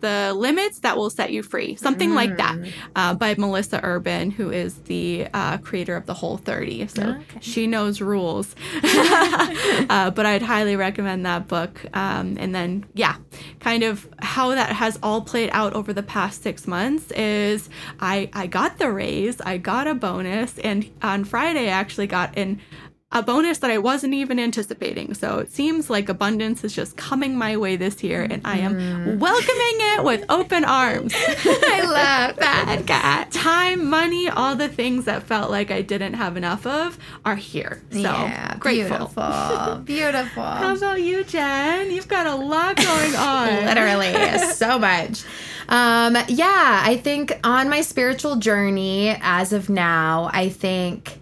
the 0.00 0.32
limits 0.36 0.80
that 0.80 0.96
will 0.96 1.10
set 1.10 1.32
you 1.32 1.42
free 1.42 1.76
something 1.76 2.10
mm. 2.10 2.14
like 2.14 2.36
that 2.36 2.56
mm. 2.56 2.72
uh, 2.96 3.14
by 3.14 3.34
melissa 3.36 3.80
urban 3.82 4.30
who 4.30 4.50
is 4.50 4.74
the 4.82 5.26
uh, 5.34 5.58
creator 5.58 5.96
of 5.96 6.06
the 6.06 6.14
Whole30 6.14 6.90
so 6.90 7.02
okay. 7.02 7.38
she 7.40 7.66
knows 7.66 8.00
rules 8.00 8.54
uh, 8.82 10.10
but 10.10 10.26
i'd 10.26 10.42
highly 10.42 10.76
recommend 10.76 11.26
that 11.26 11.48
book 11.48 11.84
um, 11.94 12.36
and 12.38 12.54
then 12.54 12.84
yeah 12.94 13.16
kind 13.60 13.82
of 13.82 14.08
how 14.20 14.50
that 14.50 14.72
has 14.72 14.98
all 15.02 15.20
played 15.20 15.50
out 15.52 15.72
over 15.74 15.92
the 15.92 16.02
past 16.02 16.42
six 16.42 16.66
months 16.66 17.10
is 17.12 17.68
i 18.00 18.28
i 18.32 18.46
got 18.46 18.78
the 18.78 18.90
raise 18.90 19.40
i 19.42 19.56
got 19.56 19.86
a 19.86 19.94
bonus 19.94 20.58
and 20.58 20.90
on 21.02 21.24
friday 21.24 21.66
i 21.66 21.72
actually 21.72 22.06
got 22.06 22.36
an 22.36 22.60
a 23.10 23.22
bonus 23.22 23.58
that 23.58 23.70
I 23.70 23.78
wasn't 23.78 24.12
even 24.12 24.38
anticipating. 24.38 25.14
So 25.14 25.38
it 25.38 25.50
seems 25.50 25.88
like 25.88 26.10
abundance 26.10 26.62
is 26.62 26.74
just 26.74 26.98
coming 26.98 27.38
my 27.38 27.56
way 27.56 27.76
this 27.76 28.04
year, 28.04 28.22
and 28.22 28.42
I 28.44 28.58
am 28.58 28.74
mm. 28.74 29.18
welcoming 29.18 29.76
it 29.96 30.04
with 30.04 30.26
open 30.28 30.64
arms. 30.64 31.14
I 31.16 31.82
love 31.84 32.36
that, 32.36 32.82
Kat. 32.86 33.32
Time, 33.32 33.88
money, 33.88 34.28
all 34.28 34.56
the 34.56 34.68
things 34.68 35.06
that 35.06 35.22
felt 35.22 35.50
like 35.50 35.70
I 35.70 35.80
didn't 35.80 36.14
have 36.14 36.36
enough 36.36 36.66
of 36.66 36.98
are 37.24 37.36
here. 37.36 37.82
So 37.90 38.00
yeah, 38.00 38.56
grateful. 38.58 38.98
Beautiful. 38.98 39.76
beautiful. 39.84 40.42
How 40.42 40.76
about 40.76 41.00
you, 41.00 41.24
Jen? 41.24 41.90
You've 41.90 42.08
got 42.08 42.26
a 42.26 42.34
lot 42.34 42.76
going 42.76 43.16
on. 43.16 43.64
Literally, 43.64 44.38
so 44.52 44.78
much. 44.78 45.24
Um, 45.70 46.16
yeah, 46.28 46.82
I 46.84 47.00
think 47.02 47.38
on 47.42 47.70
my 47.70 47.80
spiritual 47.80 48.36
journey 48.36 49.16
as 49.20 49.54
of 49.54 49.70
now, 49.70 50.28
I 50.32 50.50
think 50.50 51.18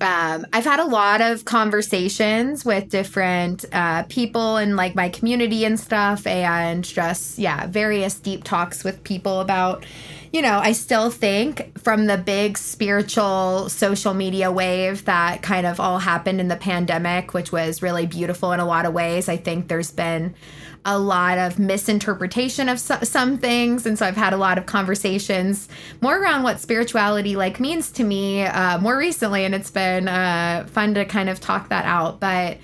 um, 0.00 0.46
I've 0.52 0.64
had 0.64 0.80
a 0.80 0.84
lot 0.84 1.20
of 1.20 1.44
conversations 1.44 2.64
with 2.64 2.88
different 2.88 3.64
uh, 3.72 4.04
people 4.04 4.56
in 4.56 4.76
like 4.76 4.94
my 4.94 5.08
community 5.08 5.64
and 5.64 5.78
stuff, 5.78 6.26
and 6.26 6.84
just 6.84 7.38
yeah, 7.38 7.66
various 7.66 8.18
deep 8.18 8.44
talks 8.44 8.82
with 8.82 9.02
people 9.04 9.40
about. 9.40 9.84
You 10.32 10.42
know, 10.42 10.60
I 10.60 10.72
still 10.72 11.10
think 11.10 11.76
from 11.80 12.06
the 12.06 12.16
big 12.16 12.56
spiritual 12.56 13.68
social 13.68 14.14
media 14.14 14.52
wave 14.52 15.04
that 15.06 15.42
kind 15.42 15.66
of 15.66 15.80
all 15.80 15.98
happened 15.98 16.40
in 16.40 16.46
the 16.46 16.56
pandemic, 16.56 17.34
which 17.34 17.50
was 17.50 17.82
really 17.82 18.06
beautiful 18.06 18.52
in 18.52 18.60
a 18.60 18.64
lot 18.64 18.86
of 18.86 18.92
ways. 18.92 19.28
I 19.28 19.36
think 19.36 19.66
there's 19.66 19.90
been 19.90 20.34
a 20.84 20.98
lot 20.98 21.38
of 21.38 21.58
misinterpretation 21.58 22.68
of 22.68 22.80
so- 22.80 22.98
some 23.02 23.38
things. 23.38 23.86
And 23.86 23.98
so 23.98 24.06
i've 24.06 24.16
had 24.16 24.32
a 24.32 24.36
lot 24.36 24.58
of 24.58 24.66
conversations 24.66 25.68
more 26.00 26.18
around 26.18 26.42
what 26.42 26.60
spirituality 26.60 27.36
like 27.36 27.60
means 27.60 27.90
to 27.92 28.04
me 28.04 28.42
uh, 28.42 28.78
more 28.78 28.96
recently. 28.96 29.44
And 29.44 29.54
it's 29.54 29.70
been 29.70 30.08
uh, 30.08 30.66
fun 30.70 30.94
to 30.94 31.04
kind 31.04 31.28
of 31.28 31.40
talk 31.40 31.68
that 31.68 31.84
out. 31.84 32.20
But 32.20 32.58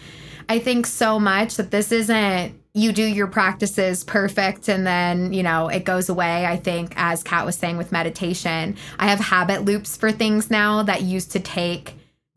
i 0.48 0.60
think 0.60 0.86
so 0.86 1.18
much 1.18 1.56
that 1.56 1.72
this 1.72 1.90
isn't 1.90 2.54
you 2.72 2.92
do 2.92 3.02
your 3.02 3.26
practices 3.26 4.04
perfect 4.04 4.68
and 4.68 4.86
then 4.86 5.32
you 5.32 5.42
know 5.42 5.68
it 5.68 5.84
goes 5.84 6.08
away 6.08 6.46
i 6.46 6.56
think 6.56 6.92
as 6.96 7.22
kat 7.22 7.44
was 7.44 7.56
saying 7.56 7.76
with 7.76 7.90
meditation. 7.90 8.76
I 8.98 9.08
have 9.08 9.18
habit 9.18 9.64
loops 9.64 9.96
for 9.96 10.12
things 10.12 10.50
now 10.50 10.82
that 10.84 11.02
used 11.02 11.32
to 11.32 11.40
take 11.40 11.95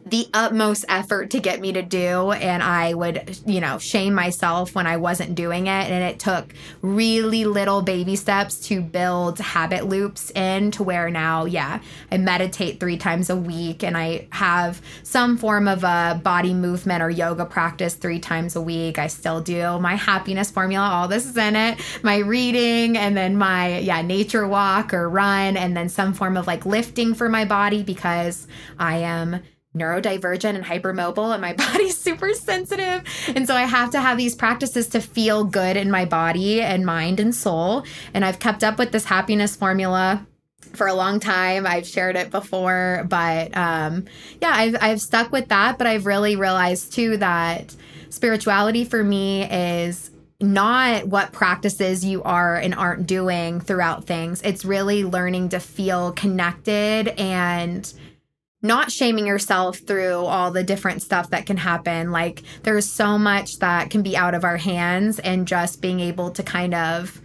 the 0.10 0.28
utmost 0.34 0.86
effort 0.90 1.30
to 1.32 1.40
get 1.40 1.60
me 1.60 1.72
to 1.74 1.82
do 1.82 2.32
and 2.32 2.64
I 2.64 2.94
would, 2.94 3.40
you 3.46 3.62
know, 3.62 3.78
shame 3.78 4.14
myself 4.14 4.76
when 4.76 4.88
I 4.88 4.98
wasn't 4.98 5.36
doing 5.36 5.68
it 5.68 5.90
and 5.90 6.04
it 6.04 6.20
took 6.20 6.54
really 6.82 7.46
little 7.46 7.82
baby 7.82 8.16
steps 8.16 8.60
to 8.68 8.82
build 8.82 9.40
habit 9.40 9.86
loops 9.86 10.32
in 10.32 10.72
to 10.72 10.84
where 10.84 11.10
now, 11.10 11.46
yeah, 11.46 11.82
I 12.12 12.18
meditate 12.18 12.80
3 12.80 12.98
times 12.98 13.30
a 13.30 13.36
week 13.36 13.84
and 13.84 13.98
I 13.98 14.28
have 14.32 14.82
some 15.04 15.38
form 15.38 15.68
of 15.68 15.84
a 15.84 16.20
body 16.24 16.54
movement 16.54 17.04
or 17.04 17.10
yoga 17.10 17.46
practice 17.46 17.96
3 17.96 18.20
times 18.20 18.56
a 18.56 18.62
week. 18.62 19.00
I 19.00 19.08
still 19.08 19.42
do 19.42 19.80
my 19.80 19.96
happiness 19.96 20.52
formula, 20.52 20.86
all 20.86 21.08
this 21.08 21.26
is 21.26 21.38
in 21.38 21.56
it, 21.56 21.80
my 22.04 22.18
reading 22.18 22.98
and 22.98 23.16
then 23.16 23.38
my 23.38 23.80
yeah, 23.80 24.02
nature 24.02 24.48
walk 24.48 24.94
or 24.94 25.10
run 25.10 25.58
and 25.58 25.76
then 25.76 25.90
some 25.90 26.14
form 26.14 26.38
of 26.38 26.48
like 26.48 26.66
lifting 26.66 27.14
for 27.14 27.30
my 27.30 27.46
body 27.46 27.84
because 27.84 28.48
I 28.78 28.98
am 28.98 29.42
neurodivergent 29.76 30.56
and 30.56 30.66
hypermobile 30.66 31.32
and 31.32 31.42
my 31.42 31.54
body's 31.72 31.98
super 31.98 32.34
sensitive. 32.34 33.04
And 33.28 33.48
so 33.48 33.56
I 33.56 33.64
have 33.64 33.92
to 33.92 34.02
have 34.02 34.18
these 34.18 34.36
practices 34.36 34.88
to 34.90 35.02
feel 35.02 35.44
good 35.44 35.78
in 35.78 35.92
my 35.92 36.06
body 36.06 36.62
and 36.62 36.86
mind 36.86 37.20
and 37.20 37.34
soul. 37.34 37.84
And 38.14 38.26
I've 38.26 38.40
kept 38.40 38.64
up 38.64 38.80
with 38.80 38.92
this 38.92 39.06
happiness 39.06 39.56
formula 39.56 40.26
for 40.74 40.88
a 40.88 40.94
long 40.94 41.20
time. 41.20 41.66
I've 41.66 41.88
shared 41.88 42.16
it 42.16 42.32
before, 42.32 43.06
but 43.10 43.56
um, 43.56 44.06
yeah, 44.42 44.52
I've, 44.54 44.76
I've 44.82 45.02
stuck 45.02 45.32
with 45.32 45.50
that. 45.50 45.78
But 45.78 45.88
I've 45.88 46.06
really 46.06 46.36
realized 46.36 46.94
too 46.94 47.18
that 47.18 47.76
spirituality 48.10 48.86
for 48.86 49.04
me 49.04 49.44
is 49.50 50.12
not 50.42 51.06
what 51.08 51.32
practices 51.34 52.06
you 52.06 52.24
are 52.24 52.56
and 52.56 52.74
aren't 52.74 53.06
doing 53.06 53.60
throughout 53.60 54.06
things. 54.06 54.42
It's 54.42 54.64
really 54.64 55.04
learning 55.04 55.50
to 55.50 55.60
feel 55.60 56.14
connected 56.14 57.10
and 57.20 57.92
not 58.62 58.92
shaming 58.92 59.26
yourself 59.26 59.78
through 59.78 60.18
all 60.26 60.52
the 60.52 60.64
different 60.64 61.02
stuff 61.02 61.30
that 61.30 61.46
can 61.46 61.58
happen. 61.58 62.12
Like 62.12 62.44
there's 62.64 62.90
so 62.90 63.18
much 63.18 63.60
that 63.60 63.90
can 63.90 64.02
be 64.02 64.18
out 64.18 64.36
of 64.36 64.44
our 64.44 64.58
hands 64.58 65.20
and 65.20 65.48
just 65.48 65.82
being 65.82 66.00
able 66.00 66.32
to 66.32 66.44
kind 66.44 66.74
of 66.74 67.22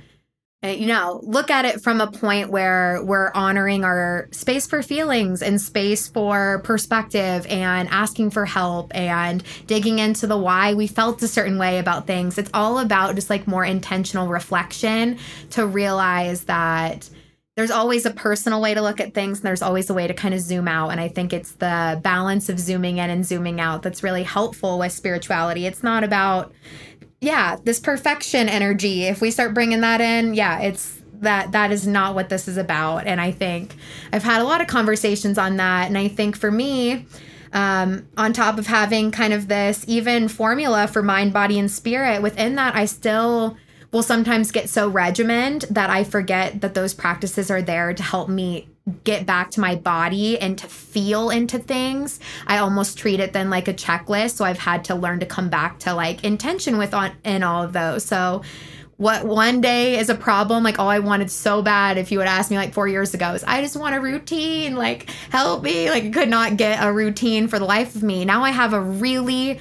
uh, 0.65 0.69
you 0.69 0.87
know, 0.87 1.21
look 1.25 1.51
at 1.51 1.67
it 1.67 1.83
from 1.83 2.01
a 2.01 2.11
point 2.11 2.49
where 2.49 3.03
we're 3.05 3.31
honoring 3.35 3.85
our 3.85 4.29
space 4.31 4.67
for 4.67 4.83
feelings 4.83 5.43
and 5.43 5.61
space 5.61 6.09
for 6.09 6.63
perspective 6.65 7.47
and 7.51 7.87
asking 7.91 8.31
for 8.31 8.47
help 8.47 8.91
and 8.95 9.43
digging 9.67 9.99
into 9.99 10.27
the 10.27 10.39
why 10.39 10.73
we 10.73 10.87
felt 10.87 11.23
a 11.23 11.29
certain 11.29 11.59
way 11.59 11.79
about 11.79 12.07
things. 12.07 12.39
It's 12.39 12.51
all 12.55 12.79
about 12.79 13.15
just 13.15 13.29
like 13.29 13.47
more 13.47 13.65
intentional 13.65 14.29
reflection 14.29 15.19
to 15.51 15.67
realize 15.67 16.45
that 16.45 17.11
there's 17.57 17.71
always 17.71 18.05
a 18.05 18.11
personal 18.11 18.61
way 18.61 18.75
to 18.75 18.83
look 18.83 19.01
at 19.01 19.15
things 19.15 19.39
and 19.39 19.47
there's 19.47 19.63
always 19.63 19.89
a 19.89 19.95
way 19.95 20.07
to 20.07 20.15
kind 20.15 20.35
of 20.35 20.41
zoom 20.41 20.67
out. 20.67 20.91
And 20.91 21.01
i 21.01 21.09
think 21.09 21.33
it's 21.33 21.53
the 21.53 22.01
balance 22.03 22.49
of 22.49 22.59
zooming 22.59 22.99
in 22.99 23.11
and 23.11 23.25
zooming 23.25 23.61
out 23.61 23.83
that's 23.83 24.03
really 24.03 24.25
helpful 24.25 24.79
with 24.79 24.93
spirituality. 24.93 25.67
It's 25.67 25.83
not 25.83 26.05
about 26.05 26.53
yeah 27.21 27.57
this 27.63 27.79
perfection 27.79 28.49
energy. 28.49 29.05
If 29.05 29.21
we 29.21 29.31
start 29.31 29.55
bringing 29.55 29.81
that 29.83 30.01
in 30.01 30.35
yeah 30.35 30.61
it's 30.61 31.01
that 31.21 31.53
that 31.53 31.71
is 31.71 31.87
not 31.87 32.15
what 32.15 32.29
this 32.29 32.49
is 32.49 32.57
about. 32.57 33.07
And 33.07 33.21
i 33.21 33.31
think 33.31 33.77
i've 34.13 34.25
had 34.25 34.41
a 34.41 34.45
lot 34.45 34.61
of 34.61 34.67
conversations 34.67 35.39
on 35.39 35.57
that. 35.59 35.87
And 35.87 35.97
i 35.97 36.09
think 36.09 36.37
for 36.37 36.51
me 36.51 37.07
um, 37.53 38.09
on 38.17 38.33
top 38.33 38.59
of 38.59 38.67
having 38.67 39.13
kind 39.13 39.33
of 39.33 39.47
this 39.47 39.85
even 39.87 40.27
formula 40.27 40.89
for 40.89 41.03
mind 41.03 41.33
body 41.33 41.57
and 41.57 41.71
spirit 41.71 42.21
within 42.21 42.57
that 42.57 42.75
i 42.75 42.85
still 42.85 43.57
will 43.95 44.03
sometimes 44.03 44.51
get 44.51 44.69
so 44.69 44.89
regimented 44.89 45.73
that 45.73 45.89
I 45.89 46.03
forget 46.03 46.61
that 46.63 46.75
those 46.75 46.93
practices 46.93 47.49
are 47.49 47.63
there 47.63 47.95
to 47.95 48.03
help 48.03 48.29
me 48.29 48.69
get 49.05 49.25
back 49.25 49.53
to 49.53 49.61
my 49.61 49.77
body 49.77 50.37
and 50.39 50.59
to 50.59 50.67
feel 50.67 51.31
into 51.31 51.61
things. 51.61 52.19
I 52.49 52.59
almost 52.59 52.99
treat 52.99 53.21
it 53.21 53.33
then 53.33 53.51
like 53.51 53.69
a 53.69 53.73
checklist. 53.73 54.33
So 54.33 54.45
I've 54.45 54.59
had 54.59 54.85
to 54.87 54.97
learn 54.97 55.21
to 55.21 55.27
come 55.27 55.49
back 55.49 55.79
to 55.81 55.95
like 55.95 56.25
intention 56.25 56.77
with 56.77 56.93
on 56.93 57.13
in 57.25 57.45
all 57.45 57.63
of 57.63 57.73
those. 57.73 58.05
So 58.05 58.43
what 58.97 59.25
one 59.25 59.61
day 59.61 59.99
is 59.99 60.09
a 60.09 60.15
problem, 60.15 60.63
like 60.63 60.79
all 60.79 60.89
I 60.89 60.99
wanted 60.99 61.31
so 61.31 61.63
bad 61.63 61.99
if 61.99 62.13
you 62.13 62.19
would 62.19 62.27
ask 62.27 62.51
me 62.51 62.57
like 62.57 62.73
four 62.73 62.87
years 62.87 63.15
ago 63.15 63.33
is 63.35 63.43
I 63.45 63.61
just 63.61 63.77
want 63.77 63.95
a 63.95 64.01
routine, 64.01 64.77
like 64.77 65.11
help 65.31 65.63
me. 65.63 65.91
Like 65.91 66.05
I 66.05 66.11
could 66.11 66.29
not 66.29 66.57
get 66.57 66.83
a 66.83 66.93
routine 66.93 67.49
for 67.49 67.59
the 67.59 67.65
life 67.65 67.97
of 67.97 68.03
me. 68.03 68.25
Now 68.25 68.43
I 68.43 68.51
have 68.51 68.73
a 68.73 68.81
really 68.81 69.61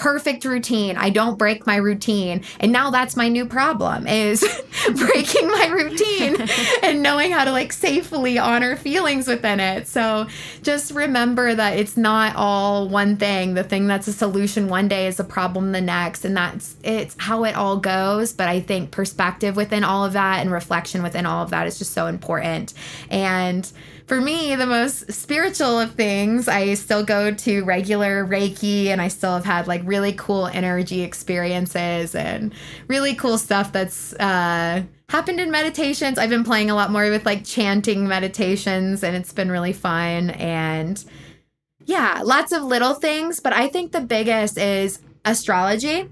perfect 0.00 0.46
routine. 0.46 0.96
I 0.96 1.10
don't 1.10 1.36
break 1.36 1.66
my 1.66 1.76
routine. 1.76 2.42
And 2.58 2.72
now 2.72 2.90
that's 2.90 3.16
my 3.16 3.28
new 3.28 3.44
problem 3.44 4.06
is 4.06 4.40
breaking 4.94 5.46
my 5.46 5.66
routine 5.66 6.38
and 6.82 7.02
knowing 7.02 7.32
how 7.32 7.44
to 7.44 7.52
like 7.52 7.70
safely 7.70 8.38
honor 8.38 8.76
feelings 8.76 9.28
within 9.28 9.60
it. 9.60 9.86
So 9.86 10.26
just 10.62 10.92
remember 10.92 11.54
that 11.54 11.78
it's 11.78 11.98
not 11.98 12.34
all 12.34 12.88
one 12.88 13.18
thing. 13.18 13.52
The 13.52 13.62
thing 13.62 13.88
that's 13.88 14.08
a 14.08 14.14
solution 14.14 14.68
one 14.68 14.88
day 14.88 15.06
is 15.06 15.20
a 15.20 15.24
problem 15.24 15.72
the 15.72 15.82
next. 15.82 16.24
And 16.24 16.34
that's 16.34 16.76
it's 16.82 17.14
how 17.18 17.44
it 17.44 17.54
all 17.54 17.76
goes. 17.76 18.32
But 18.32 18.48
I 18.48 18.60
think 18.60 18.92
perspective 18.92 19.54
within 19.54 19.84
all 19.84 20.06
of 20.06 20.14
that 20.14 20.40
and 20.40 20.50
reflection 20.50 21.02
within 21.02 21.26
all 21.26 21.42
of 21.44 21.50
that 21.50 21.66
is 21.66 21.78
just 21.78 21.92
so 21.92 22.06
important. 22.06 22.72
And 23.10 23.70
for 24.10 24.20
me, 24.20 24.56
the 24.56 24.66
most 24.66 25.12
spiritual 25.12 25.78
of 25.78 25.92
things, 25.92 26.48
I 26.48 26.74
still 26.74 27.04
go 27.04 27.32
to 27.32 27.62
regular 27.62 28.26
Reiki 28.26 28.86
and 28.86 29.00
I 29.00 29.06
still 29.06 29.34
have 29.34 29.44
had 29.44 29.68
like 29.68 29.82
really 29.84 30.12
cool 30.14 30.48
energy 30.48 31.02
experiences 31.02 32.16
and 32.16 32.52
really 32.88 33.14
cool 33.14 33.38
stuff 33.38 33.70
that's 33.70 34.12
uh, 34.14 34.82
happened 35.10 35.38
in 35.38 35.52
meditations. 35.52 36.18
I've 36.18 36.28
been 36.28 36.42
playing 36.42 36.70
a 36.70 36.74
lot 36.74 36.90
more 36.90 37.08
with 37.08 37.24
like 37.24 37.44
chanting 37.44 38.08
meditations 38.08 39.04
and 39.04 39.14
it's 39.14 39.32
been 39.32 39.48
really 39.48 39.72
fun. 39.72 40.30
And 40.30 41.04
yeah, 41.84 42.20
lots 42.24 42.50
of 42.50 42.64
little 42.64 42.94
things. 42.94 43.38
But 43.38 43.52
I 43.52 43.68
think 43.68 43.92
the 43.92 44.00
biggest 44.00 44.58
is 44.58 44.98
astrology. 45.24 46.08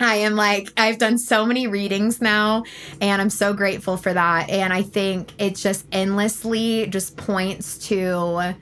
I 0.00 0.16
am 0.16 0.34
like, 0.36 0.72
I've 0.76 0.98
done 0.98 1.18
so 1.18 1.46
many 1.46 1.66
readings 1.66 2.20
now, 2.20 2.64
and 3.00 3.20
I'm 3.20 3.30
so 3.30 3.54
grateful 3.54 3.96
for 3.96 4.12
that. 4.12 4.50
And 4.50 4.72
I 4.72 4.82
think 4.82 5.32
it 5.38 5.56
just 5.56 5.86
endlessly 5.92 6.86
just 6.88 7.16
points 7.16 7.78
to 7.88 8.54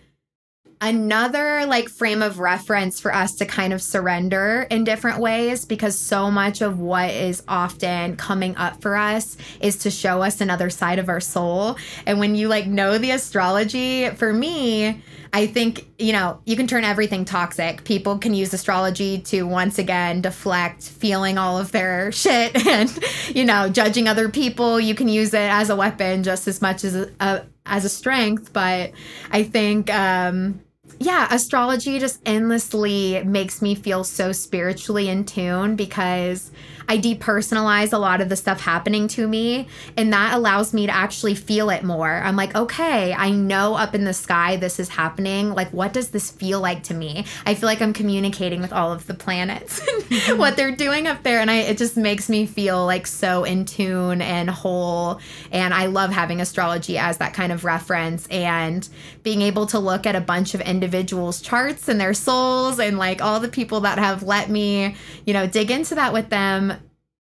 another 0.81 1.64
like 1.66 1.88
frame 1.88 2.20
of 2.20 2.38
reference 2.38 3.01
for 3.01 3.14
us 3.14 3.37
to 3.37 3.47
kind 3.47 3.73
of 3.73 3.81
surrender 3.81 4.66
in 4.70 4.85
different 4.85 5.18
ways 5.18 5.64
because 5.64 5.99
so 5.99 6.31
much 6.31 6.61
of 6.61 6.79
what 6.79 7.11
is 7.11 7.42
often 7.49 8.16
coming 8.16 8.55
up 8.57 8.83
for 8.83 8.94
us 8.94 9.38
is 9.61 9.77
to 9.77 9.90
show 9.90 10.23
us 10.23 10.42
another 10.42 10.68
side 10.68 10.99
of 10.99 11.09
our 11.09 11.20
soul. 11.20 11.79
And 12.07 12.20
when 12.20 12.35
you 12.35 12.49
like 12.49 12.66
know 12.66 12.99
the 12.99 13.12
astrology, 13.12 14.11
for 14.11 14.33
me, 14.33 15.03
I 15.35 15.49
think, 15.49 15.88
you 15.99 16.12
know, 16.12 16.40
you 16.44 16.55
can 16.55 16.68
turn 16.68 16.85
everything 16.85 17.25
toxic. 17.25 17.83
People 17.83 18.18
can 18.18 18.35
use 18.35 18.55
astrology 18.55 19.18
to 19.23 19.42
once 19.42 19.81
again 19.81 20.20
deflect 20.20 20.85
feeling 20.85 21.38
all 21.38 21.59
of 21.59 21.73
their 21.73 22.12
shit 22.23 22.55
and, 22.68 22.97
you 23.35 23.44
know, 23.44 23.68
judging 23.68 24.07
other 24.07 24.29
people. 24.29 24.79
You 24.79 24.94
can 24.94 25.09
use 25.09 25.35
it 25.35 25.51
as 25.51 25.70
a 25.70 25.77
weapon 25.77 26.23
just 26.23 26.47
as 26.47 26.62
much 26.62 26.85
as 26.85 26.94
a, 26.94 27.44
as 27.66 27.85
a 27.85 27.88
strength. 27.88 28.53
But 28.53 28.92
I 29.33 29.42
think, 29.42 29.92
um, 29.92 30.61
yeah, 31.01 31.27
astrology 31.33 31.99
just 31.99 32.20
endlessly 32.25 33.20
makes 33.25 33.61
me 33.61 33.75
feel 33.75 34.05
so 34.05 34.31
spiritually 34.31 35.09
in 35.09 35.25
tune 35.25 35.75
because 35.75 36.53
I 36.88 36.99
depersonalize 36.99 37.92
a 37.92 37.99
lot 37.99 38.20
of 38.20 38.29
the 38.29 38.37
stuff 38.37 38.61
happening 38.61 39.09
to 39.09 39.27
me, 39.27 39.68
and 39.97 40.12
that 40.12 40.35
allows 40.35 40.73
me 40.75 40.87
to 40.87 40.94
actually 40.94 41.35
feel 41.35 41.70
it 41.70 41.83
more. 41.83 42.11
I'm 42.11 42.37
like, 42.37 42.55
okay, 42.55 43.12
I 43.12 43.31
know 43.31 43.75
up 43.75 43.94
in 43.94 44.05
the 44.05 44.12
sky 44.12 44.57
this 44.57 44.79
is 44.79 44.88
happening. 44.88 45.55
Like, 45.55 45.73
what 45.73 45.92
does 45.92 46.11
this 46.11 46.31
feel 46.31 46.61
like 46.61 46.83
to 46.85 46.94
me? 46.94 47.25
I 47.47 47.55
feel 47.55 47.66
like 47.66 47.81
I'm 47.81 47.92
communicating 47.92 48.61
with 48.61 48.73
all 48.73 48.92
of 48.92 49.07
the 49.07 49.14
planets, 49.14 49.81
mm-hmm. 49.81 50.38
what 50.38 50.57
they're 50.57 50.77
doing 50.77 51.07
up 51.07 51.23
there, 51.23 51.40
and 51.40 51.51
I 51.51 51.57
it 51.57 51.79
just 51.79 51.97
makes 51.97 52.29
me 52.29 52.47
feel 52.47 52.85
like 52.85 53.07
so 53.07 53.44
in 53.44 53.64
tune 53.64 54.20
and 54.20 54.51
whole. 54.51 55.20
And 55.51 55.73
I 55.73 55.87
love 55.87 56.11
having 56.11 56.40
astrology 56.40 56.99
as 56.99 57.18
that 57.18 57.35
kind 57.35 57.53
of 57.53 57.64
reference 57.64 58.27
and 58.29 58.88
being 59.23 59.42
able 59.42 59.66
to 59.66 59.79
look 59.79 60.07
at 60.07 60.14
a 60.14 60.20
bunch 60.20 60.55
of 60.55 60.61
individuals' 60.61 61.40
charts 61.40 61.88
and 61.88 62.01
their 62.01 62.14
souls 62.14 62.79
and 62.79 62.99
like 62.99 63.23
all 63.23 63.40
the 63.40 63.49
people 63.49 63.81
that 63.81 63.99
have 63.99 64.23
let 64.23 64.51
me, 64.51 64.94
you 65.25 65.33
know, 65.33 65.47
dig 65.47 65.70
into 65.70 65.94
that 65.94 66.12
with 66.12 66.29
them 66.29 66.73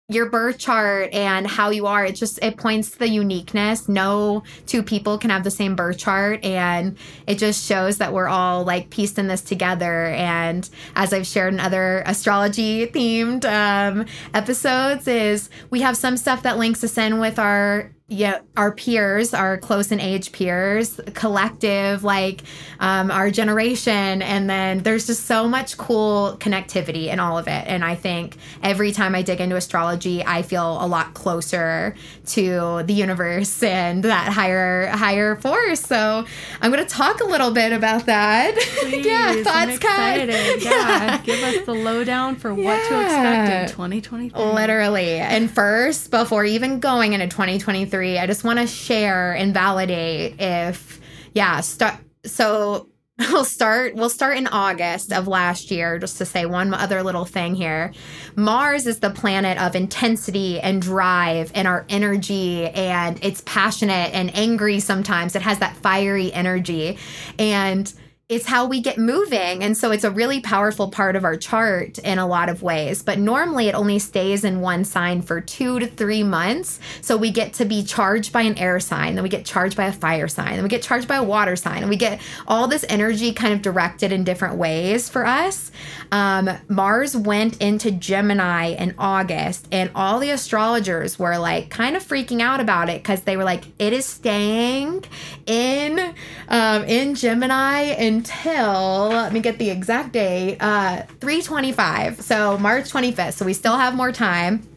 your 0.10 0.26
birth 0.26 0.58
chart 0.58 1.14
and 1.14 1.48
how 1.48 1.70
you 1.70 1.86
are 1.86 2.06
it 2.06 2.16
just 2.16 2.40
it 2.42 2.58
points 2.58 2.92
to 2.92 3.00
the 3.00 3.08
uniqueness. 3.08 3.88
No 3.88 4.44
two 4.66 4.84
people 4.84 5.18
can 5.18 5.30
have 5.30 5.44
the 5.44 5.52
same 5.52 5.76
birth 5.76 6.00
chart 6.00 6.44
and 6.44 6.98
it 7.28 7.38
just 7.38 7.66
shows 7.66 8.00
that 8.00 8.12
we're 8.12 8.28
all 8.28 8.66
like 8.66 8.90
pieced 8.90 9.20
in 9.20 9.28
this 9.28 9.42
together. 9.42 10.08
And 10.08 10.68
as 10.96 11.14
i've 11.14 11.28
shared 11.28 11.54
in 11.54 11.60
other 11.60 12.04
astrology 12.06 12.88
themed 12.88 13.46
um, 13.46 14.06
episodes 14.34 15.08
is 15.08 15.50
we 15.70 15.82
have 15.82 15.96
some 15.96 16.18
stuff 16.18 16.44
that 16.44 16.58
links 16.58 16.84
us 16.84 16.98
in 16.98 17.20
with 17.20 17.38
our 17.38 17.92
yeah 18.10 18.40
our 18.58 18.72
peers 18.72 19.36
our 19.36 19.58
close 19.58 19.92
in 19.92 20.00
age 20.00 20.32
peers 20.32 21.00
collective 21.14 22.04
like 22.04 22.42
um, 22.80 23.12
our 23.12 23.30
generation 23.30 24.24
and 24.24 24.50
then 24.50 24.80
there's 24.80 25.06
just 25.06 25.28
so 25.28 25.48
much 25.48 25.78
cool 25.78 26.36
connectivity 26.40 27.08
in 27.08 27.20
all 27.20 27.38
of 27.38 27.48
it 27.48 27.64
and 27.68 27.86
i 27.86 27.94
think 27.94 28.36
every 28.64 28.92
time 28.92 29.14
i 29.14 29.22
dig 29.22 29.40
into 29.40 29.56
astrology 29.56 30.26
i 30.26 30.42
feel 30.42 30.84
a 30.84 30.88
lot 30.88 31.14
closer 31.14 31.96
to 32.26 32.82
the 32.86 32.94
universe 32.94 33.62
and 33.62 34.04
that 34.04 34.34
higher 34.34 34.88
higher 34.88 35.36
force 35.36 35.82
so 35.82 36.26
i'm 36.62 36.72
going 36.72 36.84
to 36.84 36.90
talk 36.90 37.22
a 37.22 37.26
little 37.26 37.52
bit 37.52 37.72
about 37.72 38.08
that 38.08 38.56
Please, 38.80 39.06
yeah 39.06 39.44
thoughts 39.44 39.76
excited. 39.76 40.64
yeah. 40.64 40.72
yeah 40.72 41.18
give 41.24 41.44
us 41.44 41.64
the 41.66 41.74
lowdown 41.74 42.36
for 42.36 42.52
yeah. 42.54 42.66
what 42.66 42.90
to 42.90 43.04
expect 43.04 43.70
in 43.70 43.76
2023 43.76 44.44
literally 44.46 45.20
and 45.20 45.52
first 45.52 46.10
before 46.10 46.44
even 46.44 46.80
going 46.80 47.14
into 47.14 47.28
2023 47.28 47.99
three, 48.00 48.18
I 48.18 48.28
just 48.28 48.46
want 48.46 48.60
to 48.60 48.66
share 48.66 49.34
and 49.34 49.54
validate 49.54 50.40
if, 50.40 51.02
yeah, 51.34 51.60
start. 51.60 51.96
So 52.24 52.88
we'll 53.20 53.44
start 53.44 53.94
we'll 53.96 54.10
start 54.10 54.38
in 54.38 54.48
August 54.48 55.12
of 55.12 55.28
last 55.28 55.70
year 55.70 56.00
just 56.00 56.18
to 56.20 56.26
say 56.26 56.46
one 56.46 56.74
other 56.74 57.04
little 57.04 57.26
thing 57.26 57.56
here. 57.56 57.92
Mars 58.38 58.88
is 58.88 59.02
the 59.02 59.10
planet 59.10 59.62
of 59.62 59.76
intensity 59.76 60.62
and 60.62 60.82
drive 60.82 61.52
and 61.54 61.68
our 61.68 61.86
energy 61.90 62.70
and 62.70 63.20
it's 63.22 63.42
passionate 63.46 64.14
and 64.14 64.34
angry 64.34 64.80
sometimes. 64.80 65.36
It 65.36 65.42
has 65.42 65.60
that 65.60 65.76
fiery 65.76 66.32
energy 66.32 66.98
and 67.38 67.94
it's 68.30 68.46
how 68.46 68.68
we 68.68 68.80
get 68.80 69.00
moving. 69.00 69.64
And 69.64 69.76
so 69.76 69.90
it's 69.90 70.04
a 70.04 70.12
really 70.12 70.40
powerful 70.40 70.92
part 70.92 71.16
of 71.16 71.24
our 71.24 71.36
chart 71.36 71.98
in 71.98 72.20
a 72.20 72.28
lot 72.28 72.48
of 72.48 72.62
ways. 72.62 73.02
But 73.02 73.18
normally 73.18 73.70
it 73.70 73.74
only 73.74 73.98
stays 73.98 74.44
in 74.44 74.62
one 74.62 74.86
sign 74.86 75.24
for 75.24 75.42
two 75.42 75.80
to 75.80 75.88
three 75.88 76.22
months. 76.22 76.80
So 77.02 77.18
we 77.18 77.32
get 77.32 77.54
to 77.54 77.66
be 77.66 77.84
charged 77.84 78.32
by 78.32 78.44
an 78.44 78.56
air 78.60 78.80
sign, 78.80 79.16
then 79.16 79.24
we 79.24 79.30
get 79.30 79.46
charged 79.46 79.76
by 79.76 79.88
a 79.88 79.92
fire 79.92 80.28
sign, 80.28 80.54
then 80.54 80.62
we 80.64 80.70
get 80.70 80.84
charged 80.84 81.08
by 81.08 81.16
a 81.16 81.24
water 81.24 81.56
sign, 81.56 81.80
and 81.82 81.90
we 81.90 81.96
get 81.96 82.22
all 82.48 82.68
this 82.68 82.86
energy 82.88 83.34
kind 83.34 83.52
of 83.52 83.64
directed 83.64 84.12
in 84.12 84.24
different 84.24 84.58
ways 84.58 85.10
for 85.10 85.26
us. 85.26 85.72
Um, 86.12 86.52
Mars 86.68 87.18
went 87.18 87.60
into 87.60 87.90
Gemini 87.90 88.76
in 88.76 88.94
August, 89.00 89.68
and 89.72 89.90
all 89.96 90.20
the 90.20 90.30
astrologers 90.30 91.18
were 91.18 91.40
like 91.40 91.72
kind 91.72 91.96
of 91.96 92.04
freaking 92.04 92.42
out 92.42 92.60
about 92.60 92.90
it 92.90 93.02
because 93.02 93.22
they 93.22 93.38
were 93.38 93.44
like, 93.44 93.64
it 93.80 93.92
is 93.92 94.06
staying 94.06 95.04
in 95.48 96.14
um, 96.48 96.84
in 96.84 97.16
Gemini 97.16 97.82
and 97.82 98.19
until 98.20 99.08
let 99.08 99.32
me 99.32 99.40
get 99.40 99.58
the 99.58 99.70
exact 99.70 100.12
date 100.12 100.58
uh 100.60 101.04
325 101.22 102.20
so 102.20 102.58
march 102.58 102.92
25th 102.92 103.34
so 103.34 103.46
we 103.46 103.54
still 103.54 103.78
have 103.78 103.96
more 103.96 104.12
time 104.12 104.68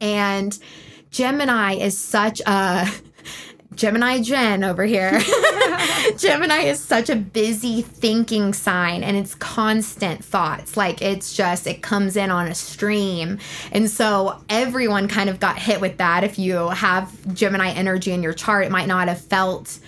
and 0.00 0.60
gemini 1.10 1.74
is 1.74 1.98
such 1.98 2.40
a 2.46 2.88
Gemini 3.74 4.20
Jen 4.20 4.62
over 4.62 4.84
here. 4.84 5.20
Gemini 6.16 6.58
is 6.58 6.78
such 6.78 7.10
a 7.10 7.16
busy 7.16 7.82
thinking 7.82 8.52
sign 8.52 9.02
and 9.02 9.16
it's 9.16 9.34
constant 9.34 10.24
thoughts. 10.24 10.76
Like 10.76 11.02
it's 11.02 11.34
just, 11.34 11.66
it 11.66 11.82
comes 11.82 12.16
in 12.16 12.30
on 12.30 12.46
a 12.46 12.54
stream. 12.54 13.40
And 13.72 13.90
so 13.90 14.40
everyone 14.48 15.08
kind 15.08 15.28
of 15.28 15.40
got 15.40 15.58
hit 15.58 15.80
with 15.80 15.96
that. 15.96 16.22
If 16.22 16.38
you 16.38 16.68
have 16.68 17.34
Gemini 17.34 17.70
energy 17.70 18.12
in 18.12 18.22
your 18.22 18.32
chart, 18.32 18.64
it 18.64 18.70
might 18.70 18.86
not 18.86 19.08
have 19.08 19.20
felt 19.20 19.80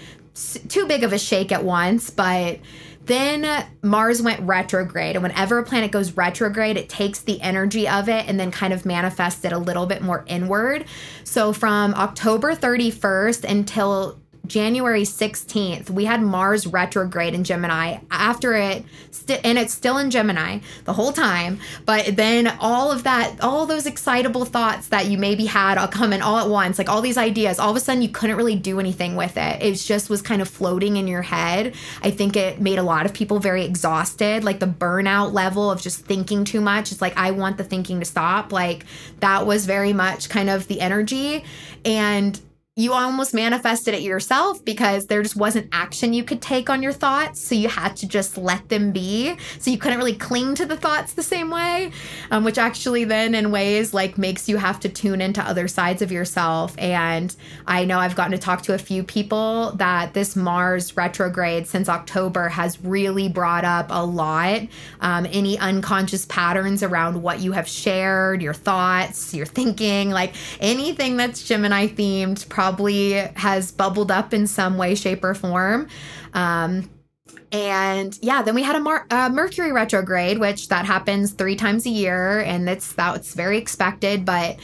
too 0.69 0.87
big 0.87 1.03
of 1.03 1.12
a 1.12 1.19
shake 1.19 1.53
at 1.53 1.64
once, 1.64 2.11
but 2.11 2.59
then 3.07 3.66
Mars 3.83 4.21
went 4.21 4.40
retrograde. 4.40 5.16
And 5.16 5.23
whenever 5.23 5.59
a 5.59 5.64
planet 5.64 5.90
goes 5.92 6.16
retrograde, 6.16 6.77
it 6.77 6.88
takes 6.88 7.21
the 7.21 7.40
energy 7.40 7.88
of 7.88 8.09
it 8.09 8.29
and 8.29 8.38
then 8.38 8.51
kind 8.51 8.73
of 8.73 8.85
manifests 8.85 9.45
it 9.45 9.53
a 9.53 9.59
little 9.59 9.87
bit 9.87 10.03
more 10.03 10.25
inward. 10.27 10.85
So 11.25 11.53
from 11.53 11.95
October 11.95 12.55
31st 12.55 13.45
until 13.45 14.21
January 14.46 15.02
16th, 15.02 15.90
we 15.90 16.04
had 16.04 16.22
Mars 16.22 16.66
retrograde 16.66 17.35
in 17.35 17.44
Gemini. 17.44 17.98
After 18.11 18.54
it, 18.54 18.85
st- 19.11 19.40
and 19.44 19.59
it's 19.59 19.72
still 19.72 19.98
in 19.98 20.11
Gemini 20.11 20.61
the 20.85 20.92
whole 20.92 21.12
time. 21.12 21.59
But 21.85 22.16
then 22.16 22.46
all 22.61 22.92
of 22.92 23.04
that, 23.04 23.40
all 23.42 23.66
those 23.66 23.87
excitable 23.87 24.44
thoughts 24.44 24.88
that 24.88 25.06
you 25.06 25.18
maybe 25.18 25.46
had 25.46 25.78
all 25.78 25.88
come 25.88 26.12
in 26.12 26.22
all 26.22 26.38
at 26.38 26.48
once, 26.48 26.78
like 26.78 26.88
all 26.88 27.00
these 27.00 27.18
ideas, 27.18 27.59
all 27.59 27.70
of 27.70 27.76
a 27.76 27.80
sudden 27.80 28.02
you 28.02 28.09
couldn't 28.09 28.37
really 28.37 28.56
do 28.56 28.80
anything 28.80 29.16
with 29.16 29.37
it. 29.37 29.62
It 29.62 29.74
just 29.74 30.11
was 30.11 30.22
kind 30.22 30.42
of 30.42 30.48
floating 30.48 30.96
in 30.96 31.09
your 31.09 31.22
head. 31.22 31.74
I 32.02 32.11
think 32.11 32.37
it 32.37 32.61
made 32.61 32.78
a 32.78 32.82
lot 32.82 33.06
of 33.06 33.12
people 33.12 33.38
very 33.38 33.64
exhausted, 33.64 34.44
like 34.44 34.61
the 34.61 34.66
burnout 34.66 35.32
level 35.32 35.70
of 35.70 35.80
just 35.80 36.00
thinking 36.00 36.44
too 36.44 36.61
much. 36.61 36.92
It's 36.92 37.00
like, 37.00 37.16
I 37.16 37.30
want 37.30 37.56
the 37.59 37.64
thinking 37.64 38.00
to 38.00 38.06
stop. 38.06 38.52
Like 38.52 38.85
that 39.20 39.46
was 39.46 39.66
very 39.66 39.92
much 39.92 40.28
kind 40.28 40.50
of 40.50 40.68
the 40.68 40.80
energy. 40.80 41.44
And 41.85 42.40
you 42.78 42.92
almost 42.92 43.32
manifested 43.32 43.94
it 43.94 44.02
yourself 44.02 44.62
because 44.62 45.06
there 45.06 45.22
just 45.22 45.34
wasn't 45.34 45.66
action 45.72 46.12
you 46.12 46.22
could 46.22 46.42
take 46.42 46.68
on 46.68 46.82
your 46.82 46.92
thoughts. 46.92 47.40
So 47.40 47.54
you 47.54 47.70
had 47.70 47.96
to 47.96 48.06
just 48.06 48.36
let 48.36 48.68
them 48.68 48.92
be. 48.92 49.34
So 49.58 49.70
you 49.70 49.78
couldn't 49.78 49.96
really 49.96 50.14
cling 50.14 50.54
to 50.56 50.66
the 50.66 50.76
thoughts 50.76 51.14
the 51.14 51.22
same 51.22 51.48
way, 51.48 51.90
um, 52.30 52.44
which 52.44 52.58
actually 52.58 53.04
then 53.04 53.34
in 53.34 53.50
ways 53.50 53.94
like 53.94 54.18
makes 54.18 54.46
you 54.46 54.58
have 54.58 54.78
to 54.80 54.90
tune 54.90 55.22
into 55.22 55.40
other 55.40 55.68
sides 55.68 56.02
of 56.02 56.12
yourself. 56.12 56.74
And 56.76 57.34
I 57.66 57.86
know 57.86 57.98
I've 57.98 58.14
gotten 58.14 58.32
to 58.32 58.38
talk 58.38 58.60
to 58.64 58.74
a 58.74 58.78
few 58.78 59.02
people 59.02 59.72
that 59.76 60.12
this 60.12 60.36
Mars 60.36 60.98
retrograde 60.98 61.66
since 61.66 61.88
October 61.88 62.50
has 62.50 62.78
really 62.84 63.30
brought 63.30 63.64
up 63.64 63.86
a 63.88 64.04
lot. 64.04 64.60
Um, 65.00 65.26
any 65.32 65.58
unconscious 65.58 66.26
patterns 66.26 66.82
around 66.82 67.22
what 67.22 67.40
you 67.40 67.52
have 67.52 67.66
shared, 67.66 68.42
your 68.42 68.52
thoughts, 68.52 69.32
your 69.32 69.46
thinking, 69.46 70.10
like 70.10 70.34
anything 70.60 71.16
that's 71.16 71.42
Gemini 71.42 71.86
themed 71.86 72.46
probably 72.50 72.65
has 73.35 73.72
bubbled 73.72 74.11
up 74.11 74.35
in 74.35 74.46
some 74.46 74.76
way, 74.76 74.94
shape, 74.94 75.24
or 75.24 75.35
form. 75.35 75.88
Um, 76.35 76.90
and 77.52 78.18
yeah, 78.22 78.42
then 78.42 78.55
we 78.55 78.62
had 78.62 78.76
a 78.76 78.81
Mar- 78.81 79.07
Mercury 79.31 79.72
retrograde, 79.72 80.38
which 80.38 80.68
that 80.68 80.85
happens 80.85 81.33
three 81.33 81.57
times 81.57 81.87
a 81.87 81.90
year, 81.90 82.40
and 82.40 82.66
that's 82.66 82.92
that's 82.92 83.35
very 83.35 83.59
expected. 83.59 84.24
But 84.24 84.59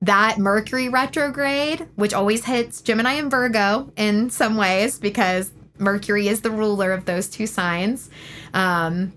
that 0.00 0.38
Mercury 0.38 0.88
retrograde, 0.88 1.86
which 1.94 2.12
always 2.12 2.44
hits 2.44 2.82
Gemini 2.82 3.12
and 3.14 3.30
Virgo 3.30 3.92
in 3.96 4.30
some 4.30 4.56
ways 4.56 4.98
because 4.98 5.52
Mercury 5.78 6.28
is 6.28 6.40
the 6.40 6.50
ruler 6.50 6.92
of 6.92 7.04
those 7.04 7.28
two 7.28 7.46
signs. 7.46 8.10
Um, 8.52 9.12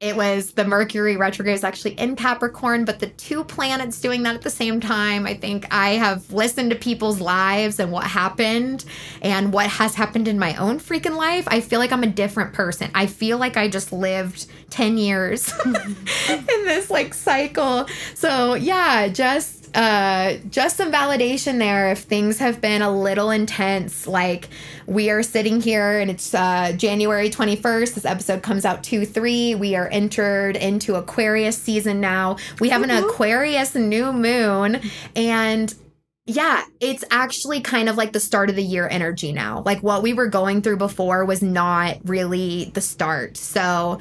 it 0.00 0.14
was 0.14 0.52
the 0.52 0.64
Mercury 0.64 1.16
retrograde 1.16 1.56
is 1.56 1.64
actually 1.64 1.94
in 1.94 2.14
Capricorn, 2.14 2.84
but 2.84 3.00
the 3.00 3.08
two 3.08 3.42
planets 3.42 4.00
doing 4.00 4.22
that 4.22 4.36
at 4.36 4.42
the 4.42 4.50
same 4.50 4.80
time. 4.80 5.26
I 5.26 5.34
think 5.34 5.66
I 5.74 5.90
have 5.90 6.32
listened 6.32 6.70
to 6.70 6.76
people's 6.76 7.20
lives 7.20 7.80
and 7.80 7.90
what 7.90 8.04
happened 8.04 8.84
and 9.22 9.52
what 9.52 9.66
has 9.66 9.96
happened 9.96 10.28
in 10.28 10.38
my 10.38 10.54
own 10.54 10.78
freaking 10.78 11.16
life. 11.16 11.48
I 11.48 11.60
feel 11.60 11.80
like 11.80 11.90
I'm 11.90 12.04
a 12.04 12.08
different 12.08 12.52
person. 12.52 12.92
I 12.94 13.06
feel 13.06 13.38
like 13.38 13.56
I 13.56 13.66
just 13.66 13.92
lived 13.92 14.46
10 14.70 14.98
years 14.98 15.52
in 15.64 15.74
this 16.64 16.90
like 16.90 17.12
cycle. 17.12 17.88
So, 18.14 18.54
yeah, 18.54 19.08
just 19.08 19.57
uh, 19.74 20.34
just 20.50 20.76
some 20.76 20.92
validation 20.92 21.58
there 21.58 21.90
if 21.90 22.00
things 22.00 22.38
have 22.38 22.60
been 22.60 22.82
a 22.82 22.90
little 22.90 23.30
intense. 23.30 24.06
Like 24.06 24.48
we 24.86 25.10
are 25.10 25.22
sitting 25.22 25.60
here 25.60 25.98
and 25.98 26.10
it's 26.10 26.34
uh, 26.34 26.72
January 26.76 27.30
21st. 27.30 27.94
This 27.94 28.04
episode 28.04 28.42
comes 28.42 28.64
out 28.64 28.82
2 28.82 29.04
3. 29.04 29.54
We 29.54 29.74
are 29.74 29.88
entered 29.88 30.56
into 30.56 30.94
Aquarius 30.94 31.56
season 31.56 32.00
now. 32.00 32.36
We 32.60 32.68
have 32.70 32.82
an 32.82 32.90
Aquarius 32.90 33.74
new 33.74 34.12
moon 34.12 34.80
and 35.14 35.74
yeah, 36.28 36.62
it's 36.78 37.04
actually 37.10 37.62
kind 37.62 37.88
of 37.88 37.96
like 37.96 38.12
the 38.12 38.20
start 38.20 38.50
of 38.50 38.56
the 38.56 38.62
year 38.62 38.86
energy 38.86 39.32
now. 39.32 39.62
Like 39.64 39.82
what 39.82 40.02
we 40.02 40.12
were 40.12 40.26
going 40.26 40.60
through 40.60 40.76
before 40.76 41.24
was 41.24 41.40
not 41.40 41.96
really 42.04 42.70
the 42.74 42.82
start. 42.82 43.38
So 43.38 43.98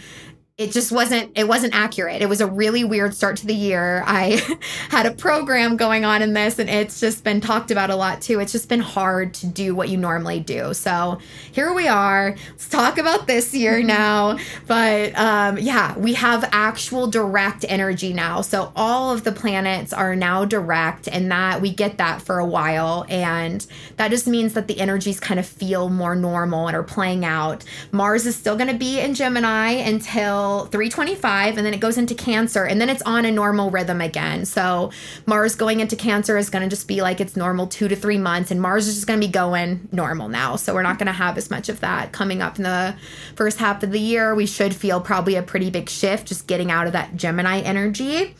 it 0.58 0.72
just 0.72 0.92
wasn't 0.92 1.32
it 1.36 1.48
wasn't 1.48 1.76
accurate. 1.76 2.20
It 2.24 2.28
was 2.28 2.42
a 2.42 2.48
really 2.48 2.84
weird 2.84 3.14
start 3.14 3.38
to 3.38 3.46
the 3.46 3.54
year. 3.54 4.04
I 4.08 4.42
had 4.90 5.06
a 5.06 5.12
program 5.12 5.78
going 5.78 6.04
on 6.04 6.24
in 6.24 6.34
this 6.34 6.58
and 6.58 6.68
it's 6.68 7.00
just 7.00 7.24
been 7.24 7.40
talked 7.42 7.70
about 7.70 7.92
a 7.92 7.96
lot 7.96 8.24
too. 8.24 8.40
It's 8.40 8.54
just 8.54 8.68
been 8.68 8.80
hard 8.80 9.36
to 9.36 9.46
do 9.46 9.76
what 9.76 9.90
you 9.90 9.98
normally 9.98 10.40
do. 10.40 10.74
So 10.74 11.20
here 11.52 11.74
we 11.74 11.88
are. 11.88 12.36
Let's 12.50 12.70
talk 12.70 12.98
about 12.98 13.28
this 13.28 13.54
year 13.54 13.84
now. 13.84 14.40
But 14.66 15.16
um, 15.16 15.60
yeah 15.60 15.96
we 15.96 16.16
have 16.16 16.50
actual 16.52 17.06
direct 17.06 17.64
energy 17.70 18.12
now. 18.12 18.42
So 18.42 18.72
all 18.76 19.14
of 19.14 19.26
the 19.26 19.32
planets 19.32 19.94
are 19.94 20.16
now 20.16 20.44
direct 20.44 21.08
and 21.08 21.32
that 21.32 21.62
we 21.62 21.72
get 21.72 22.00
that 22.00 22.24
for 22.24 22.40
a 22.40 22.46
while. 22.46 23.06
And 23.10 23.64
that 23.98 24.10
just 24.10 24.26
means 24.26 24.54
that 24.54 24.68
the 24.68 24.80
energies 24.80 25.20
kind 25.20 25.40
of 25.40 25.46
feel 25.46 25.90
more 25.90 26.16
normal 26.16 26.66
and 26.66 26.76
are 26.76 26.82
playing 26.82 27.26
out. 27.26 27.64
Mars 27.92 28.26
is 28.26 28.36
still 28.36 28.56
going 28.56 28.72
to 28.72 28.78
be 28.78 29.00
in 29.00 29.14
gemini 29.14 29.74
until 29.74 30.47
325 30.66 31.58
and 31.58 31.66
then 31.66 31.74
it 31.74 31.80
goes 31.80 31.98
into 31.98 32.16
Cancer 32.16 32.64
and 32.66 32.82
then 32.82 32.90
it's 32.90 33.02
on 33.04 33.26
a 33.26 33.32
normal 33.32 33.70
rhythm 33.70 34.02
again. 34.02 34.46
So 34.46 34.92
Mars 35.26 35.56
going 35.56 35.80
into 35.80 35.96
Cancer 35.96 36.38
is 36.38 36.50
going 36.50 36.64
to 36.64 36.70
just 36.70 36.88
be 36.88 37.02
like 37.02 37.22
it's 37.22 37.36
normal 37.36 37.68
2 37.68 37.88
to 37.88 37.96
3 37.96 38.18
months 38.18 38.52
and 38.52 38.62
Mars 38.62 38.88
is 38.88 38.96
just 38.96 39.08
going 39.08 39.20
to 39.20 39.26
be 39.26 39.32
going 39.32 39.88
normal 39.92 40.28
now. 40.30 40.56
So 40.56 40.74
we're 40.74 40.84
not 40.84 40.98
going 40.98 41.08
to 41.08 41.14
have 41.14 41.38
as 41.38 41.50
much 41.50 41.70
of 41.70 41.80
that 41.82 42.12
coming 42.12 42.42
up 42.42 42.58
in 42.58 42.64
the 42.64 42.96
first 43.36 43.60
half 43.60 43.84
of 43.84 43.92
the 43.92 44.00
year. 44.00 44.36
We 44.36 44.46
should 44.46 44.76
feel 44.76 45.00
probably 45.02 45.36
a 45.36 45.44
pretty 45.44 45.70
big 45.70 45.90
shift 45.90 46.28
just 46.28 46.48
getting 46.48 46.72
out 46.72 46.88
of 46.88 46.94
that 46.94 47.16
Gemini 47.16 47.60
energy. 47.60 48.36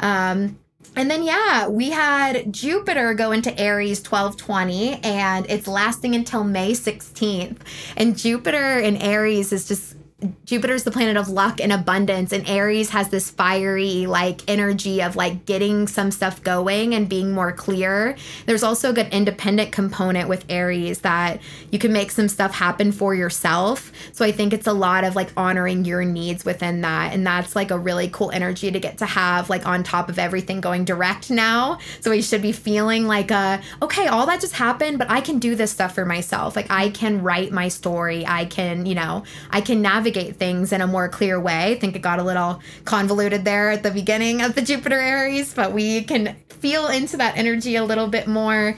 Um, 0.00 0.58
and 0.94 1.10
then, 1.10 1.22
yeah, 1.22 1.68
we 1.68 1.90
had 1.90 2.52
Jupiter 2.52 3.14
go 3.14 3.32
into 3.32 3.58
Aries 3.58 3.98
1220, 3.98 5.00
and 5.02 5.46
it's 5.48 5.66
lasting 5.66 6.14
until 6.14 6.44
May 6.44 6.72
16th. 6.72 7.58
And 7.96 8.16
Jupiter 8.16 8.78
in 8.78 8.96
Aries 8.98 9.52
is 9.52 9.66
just 9.66 9.96
Jupiter's 10.44 10.84
the 10.84 10.90
planet 10.90 11.16
of 11.16 11.28
luck 11.28 11.60
and 11.60 11.72
abundance, 11.72 12.32
and 12.32 12.48
Aries 12.48 12.90
has 12.90 13.08
this 13.08 13.30
fiery, 13.30 14.06
like, 14.06 14.40
energy 14.48 15.02
of 15.02 15.16
like 15.16 15.46
getting 15.46 15.88
some 15.88 16.10
stuff 16.10 16.42
going 16.42 16.94
and 16.94 17.08
being 17.08 17.32
more 17.32 17.50
clear. 17.50 18.16
There's 18.46 18.62
also 18.62 18.90
a 18.90 18.92
good 18.92 19.08
independent 19.08 19.72
component 19.72 20.28
with 20.28 20.44
Aries 20.48 21.00
that 21.00 21.40
you 21.70 21.78
can 21.78 21.92
make 21.92 22.10
some 22.10 22.28
stuff 22.28 22.54
happen 22.54 22.92
for 22.92 23.14
yourself. 23.14 23.90
So 24.12 24.24
I 24.24 24.30
think 24.30 24.52
it's 24.52 24.66
a 24.66 24.72
lot 24.72 25.02
of 25.02 25.16
like 25.16 25.30
honoring 25.36 25.84
your 25.84 26.04
needs 26.04 26.44
within 26.44 26.82
that. 26.82 27.12
And 27.12 27.26
that's 27.26 27.56
like 27.56 27.70
a 27.70 27.78
really 27.78 28.08
cool 28.12 28.30
energy 28.30 28.70
to 28.70 28.78
get 28.78 28.98
to 28.98 29.06
have, 29.06 29.50
like, 29.50 29.66
on 29.66 29.82
top 29.82 30.08
of 30.08 30.18
everything 30.18 30.60
going 30.60 30.84
direct 30.84 31.30
now. 31.30 31.78
So 32.00 32.10
we 32.10 32.22
should 32.22 32.42
be 32.42 32.52
feeling 32.52 33.06
like, 33.06 33.30
a, 33.30 33.60
okay, 33.82 34.06
all 34.06 34.26
that 34.26 34.40
just 34.40 34.54
happened, 34.54 34.98
but 34.98 35.10
I 35.10 35.20
can 35.20 35.38
do 35.38 35.56
this 35.56 35.72
stuff 35.72 35.94
for 35.94 36.04
myself. 36.04 36.54
Like, 36.54 36.70
I 36.70 36.90
can 36.90 37.22
write 37.22 37.50
my 37.50 37.68
story. 37.68 38.24
I 38.26 38.44
can, 38.44 38.86
you 38.86 38.94
know, 38.94 39.24
I 39.50 39.60
can 39.60 39.82
navigate 39.82 40.11
navigate 40.12 40.36
things 40.36 40.72
in 40.72 40.80
a 40.80 40.86
more 40.86 41.08
clear 41.08 41.40
way. 41.40 41.72
I 41.72 41.78
think 41.78 41.96
it 41.96 42.00
got 42.00 42.18
a 42.18 42.22
little 42.22 42.60
convoluted 42.84 43.44
there 43.44 43.70
at 43.70 43.82
the 43.82 43.90
beginning 43.90 44.42
of 44.42 44.54
the 44.54 44.62
Jupiter 44.62 44.98
Aries, 44.98 45.54
but 45.54 45.72
we 45.72 46.02
can 46.04 46.36
feel 46.48 46.88
into 46.88 47.16
that 47.16 47.36
energy 47.36 47.76
a 47.76 47.84
little 47.84 48.08
bit 48.08 48.26
more. 48.26 48.76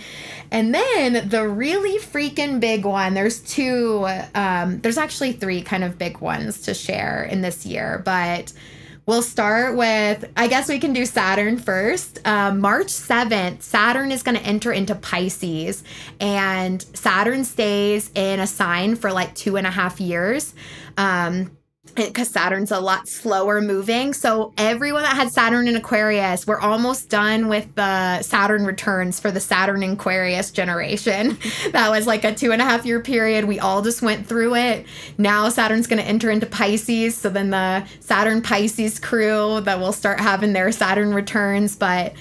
And 0.50 0.72
then 0.72 1.28
the 1.28 1.48
really 1.48 1.98
freaking 1.98 2.60
big 2.60 2.84
one, 2.84 3.14
there's 3.14 3.40
two, 3.40 4.06
um, 4.34 4.80
there's 4.80 4.98
actually 4.98 5.32
three 5.32 5.62
kind 5.62 5.82
of 5.82 5.98
big 5.98 6.18
ones 6.18 6.62
to 6.62 6.74
share 6.74 7.24
in 7.24 7.42
this 7.42 7.66
year, 7.66 8.00
but 8.04 8.52
We'll 9.06 9.20
start 9.20 9.76
with, 9.76 10.24
I 10.34 10.46
guess 10.46 10.66
we 10.66 10.78
can 10.78 10.94
do 10.94 11.04
Saturn 11.04 11.58
first. 11.58 12.26
Um, 12.26 12.60
March 12.60 12.86
7th, 12.86 13.60
Saturn 13.60 14.10
is 14.10 14.22
going 14.22 14.38
to 14.38 14.42
enter 14.42 14.72
into 14.72 14.94
Pisces, 14.94 15.84
and 16.20 16.80
Saturn 16.96 17.44
stays 17.44 18.10
in 18.14 18.40
a 18.40 18.46
sign 18.46 18.96
for 18.96 19.12
like 19.12 19.34
two 19.34 19.58
and 19.58 19.66
a 19.66 19.70
half 19.70 20.00
years. 20.00 20.54
Um, 20.96 21.56
because 21.94 22.28
Saturn's 22.28 22.72
a 22.72 22.80
lot 22.80 23.08
slower 23.08 23.60
moving. 23.60 24.12
So 24.14 24.52
everyone 24.58 25.02
that 25.02 25.14
had 25.14 25.30
Saturn 25.30 25.68
in 25.68 25.76
Aquarius, 25.76 26.46
we're 26.46 26.60
almost 26.60 27.08
done 27.08 27.48
with 27.48 27.72
the 27.74 28.22
Saturn 28.22 28.64
returns 28.64 29.20
for 29.20 29.30
the 29.30 29.40
Saturn 29.40 29.82
Aquarius 29.82 30.50
generation. 30.50 31.38
that 31.72 31.90
was 31.90 32.06
like 32.06 32.24
a 32.24 32.34
two 32.34 32.52
and 32.52 32.60
a 32.60 32.64
half 32.64 32.84
year 32.84 33.00
period. 33.00 33.44
We 33.44 33.60
all 33.60 33.82
just 33.82 34.02
went 34.02 34.26
through 34.26 34.56
it. 34.56 34.86
Now 35.18 35.48
Saturn's 35.48 35.86
going 35.86 36.02
to 36.02 36.08
enter 36.08 36.30
into 36.30 36.46
Pisces. 36.46 37.16
So 37.16 37.28
then 37.28 37.50
the 37.50 37.84
Saturn 38.00 38.42
Pisces 38.42 38.98
crew 38.98 39.60
that 39.60 39.78
will 39.78 39.92
start 39.92 40.20
having 40.20 40.52
their 40.52 40.72
Saturn 40.72 41.14
returns. 41.14 41.76
But 41.76 42.14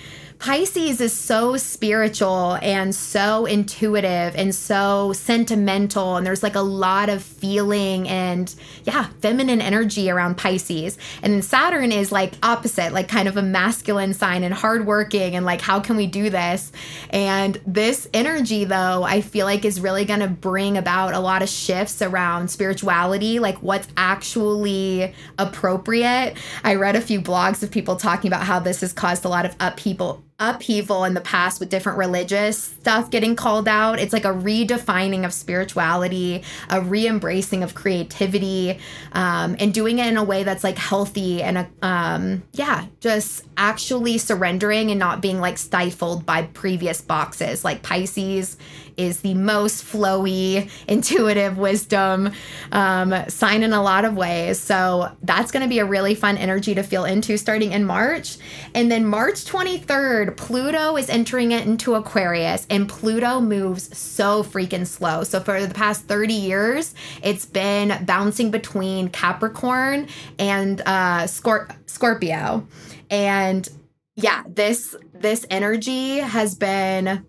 Pisces 0.43 0.99
is 0.99 1.13
so 1.13 1.55
spiritual 1.55 2.57
and 2.61 2.93
so 2.93 3.45
intuitive 3.45 4.35
and 4.35 4.53
so 4.53 5.13
sentimental. 5.13 6.17
And 6.17 6.27
there's 6.27 6.43
like 6.43 6.55
a 6.55 6.61
lot 6.61 7.07
of 7.07 7.23
feeling 7.23 8.09
and, 8.09 8.53
yeah, 8.83 9.07
feminine 9.21 9.61
energy 9.61 10.11
around 10.11 10.35
Pisces. 10.35 10.97
And 11.21 11.31
then 11.31 11.41
Saturn 11.41 11.93
is 11.93 12.11
like 12.11 12.33
opposite, 12.43 12.91
like 12.91 13.07
kind 13.07 13.29
of 13.29 13.37
a 13.37 13.41
masculine 13.41 14.13
sign 14.13 14.43
and 14.43 14.53
hardworking 14.53 15.37
and 15.37 15.45
like, 15.45 15.61
how 15.61 15.79
can 15.79 15.95
we 15.95 16.07
do 16.07 16.29
this? 16.29 16.73
And 17.11 17.57
this 17.65 18.09
energy, 18.13 18.65
though, 18.65 19.03
I 19.03 19.21
feel 19.21 19.45
like 19.45 19.63
is 19.63 19.79
really 19.79 20.03
going 20.03 20.19
to 20.19 20.27
bring 20.27 20.77
about 20.77 21.13
a 21.13 21.19
lot 21.19 21.41
of 21.41 21.47
shifts 21.47 22.01
around 22.01 22.51
spirituality, 22.51 23.39
like 23.39 23.63
what's 23.63 23.87
actually 23.95 25.15
appropriate. 25.39 26.35
I 26.65 26.75
read 26.75 26.97
a 26.97 27.01
few 27.01 27.21
blogs 27.21 27.63
of 27.63 27.71
people 27.71 27.95
talking 27.95 28.27
about 28.27 28.43
how 28.43 28.59
this 28.59 28.81
has 28.81 28.91
caused 28.91 29.23
a 29.23 29.29
lot 29.29 29.45
of 29.45 29.55
upheaval 29.61 30.21
upheaval 30.49 31.03
in 31.05 31.13
the 31.13 31.21
past 31.21 31.59
with 31.59 31.69
different 31.69 31.97
religious 31.97 32.61
stuff 32.61 33.09
getting 33.09 33.35
called 33.35 33.67
out. 33.67 33.99
It's 33.99 34.13
like 34.13 34.25
a 34.25 34.33
redefining 34.33 35.25
of 35.25 35.33
spirituality, 35.33 36.43
a 36.69 36.81
re 36.81 37.07
embracing 37.07 37.63
of 37.63 37.75
creativity, 37.75 38.79
um, 39.13 39.55
and 39.59 39.73
doing 39.73 39.99
it 39.99 40.07
in 40.07 40.17
a 40.17 40.23
way 40.23 40.43
that's 40.43 40.63
like 40.63 40.77
healthy 40.77 41.41
and, 41.41 41.57
a, 41.57 41.69
um, 41.81 42.43
yeah, 42.53 42.85
just 42.99 43.45
actually 43.57 44.17
surrendering 44.17 44.91
and 44.91 44.99
not 44.99 45.21
being 45.21 45.39
like 45.39 45.57
stifled 45.57 46.25
by 46.25 46.43
previous 46.43 47.01
boxes. 47.01 47.63
Like 47.63 47.81
Pisces 47.81 48.57
is 48.97 49.21
the 49.21 49.33
most 49.33 49.83
flowy, 49.83 50.69
intuitive 50.87 51.57
wisdom 51.57 52.31
um, 52.71 53.13
sign 53.27 53.63
in 53.63 53.73
a 53.73 53.81
lot 53.81 54.05
of 54.05 54.15
ways. 54.15 54.59
So 54.59 55.11
that's 55.21 55.51
going 55.51 55.63
to 55.63 55.69
be 55.69 55.79
a 55.79 55.85
really 55.85 56.15
fun 56.15 56.37
energy 56.37 56.75
to 56.75 56.83
feel 56.83 57.05
into 57.05 57.37
starting 57.37 57.71
in 57.71 57.85
March. 57.85 58.37
And 58.73 58.91
then 58.91 59.05
March 59.05 59.45
23rd, 59.45 60.37
Pluto 60.37 60.97
is 60.97 61.09
entering 61.09 61.51
it 61.51 61.65
into 61.65 61.95
Aquarius, 61.95 62.65
and 62.69 62.87
Pluto 62.89 63.39
moves 63.39 63.95
so 63.97 64.43
freaking 64.43 64.87
slow. 64.87 65.23
So 65.23 65.39
for 65.39 65.65
the 65.65 65.73
past 65.73 66.03
30 66.03 66.33
years, 66.33 66.95
it's 67.21 67.45
been 67.45 68.05
bouncing 68.05 68.51
between 68.51 69.09
Capricorn 69.09 70.07
and 70.39 70.81
uh, 70.81 71.23
Scor- 71.23 71.75
Scorpio. 71.85 72.67
And 73.09 73.67
yeah, 74.15 74.43
this 74.47 74.95
this 75.13 75.45
energy 75.49 76.17
has 76.17 76.55
been 76.55 77.25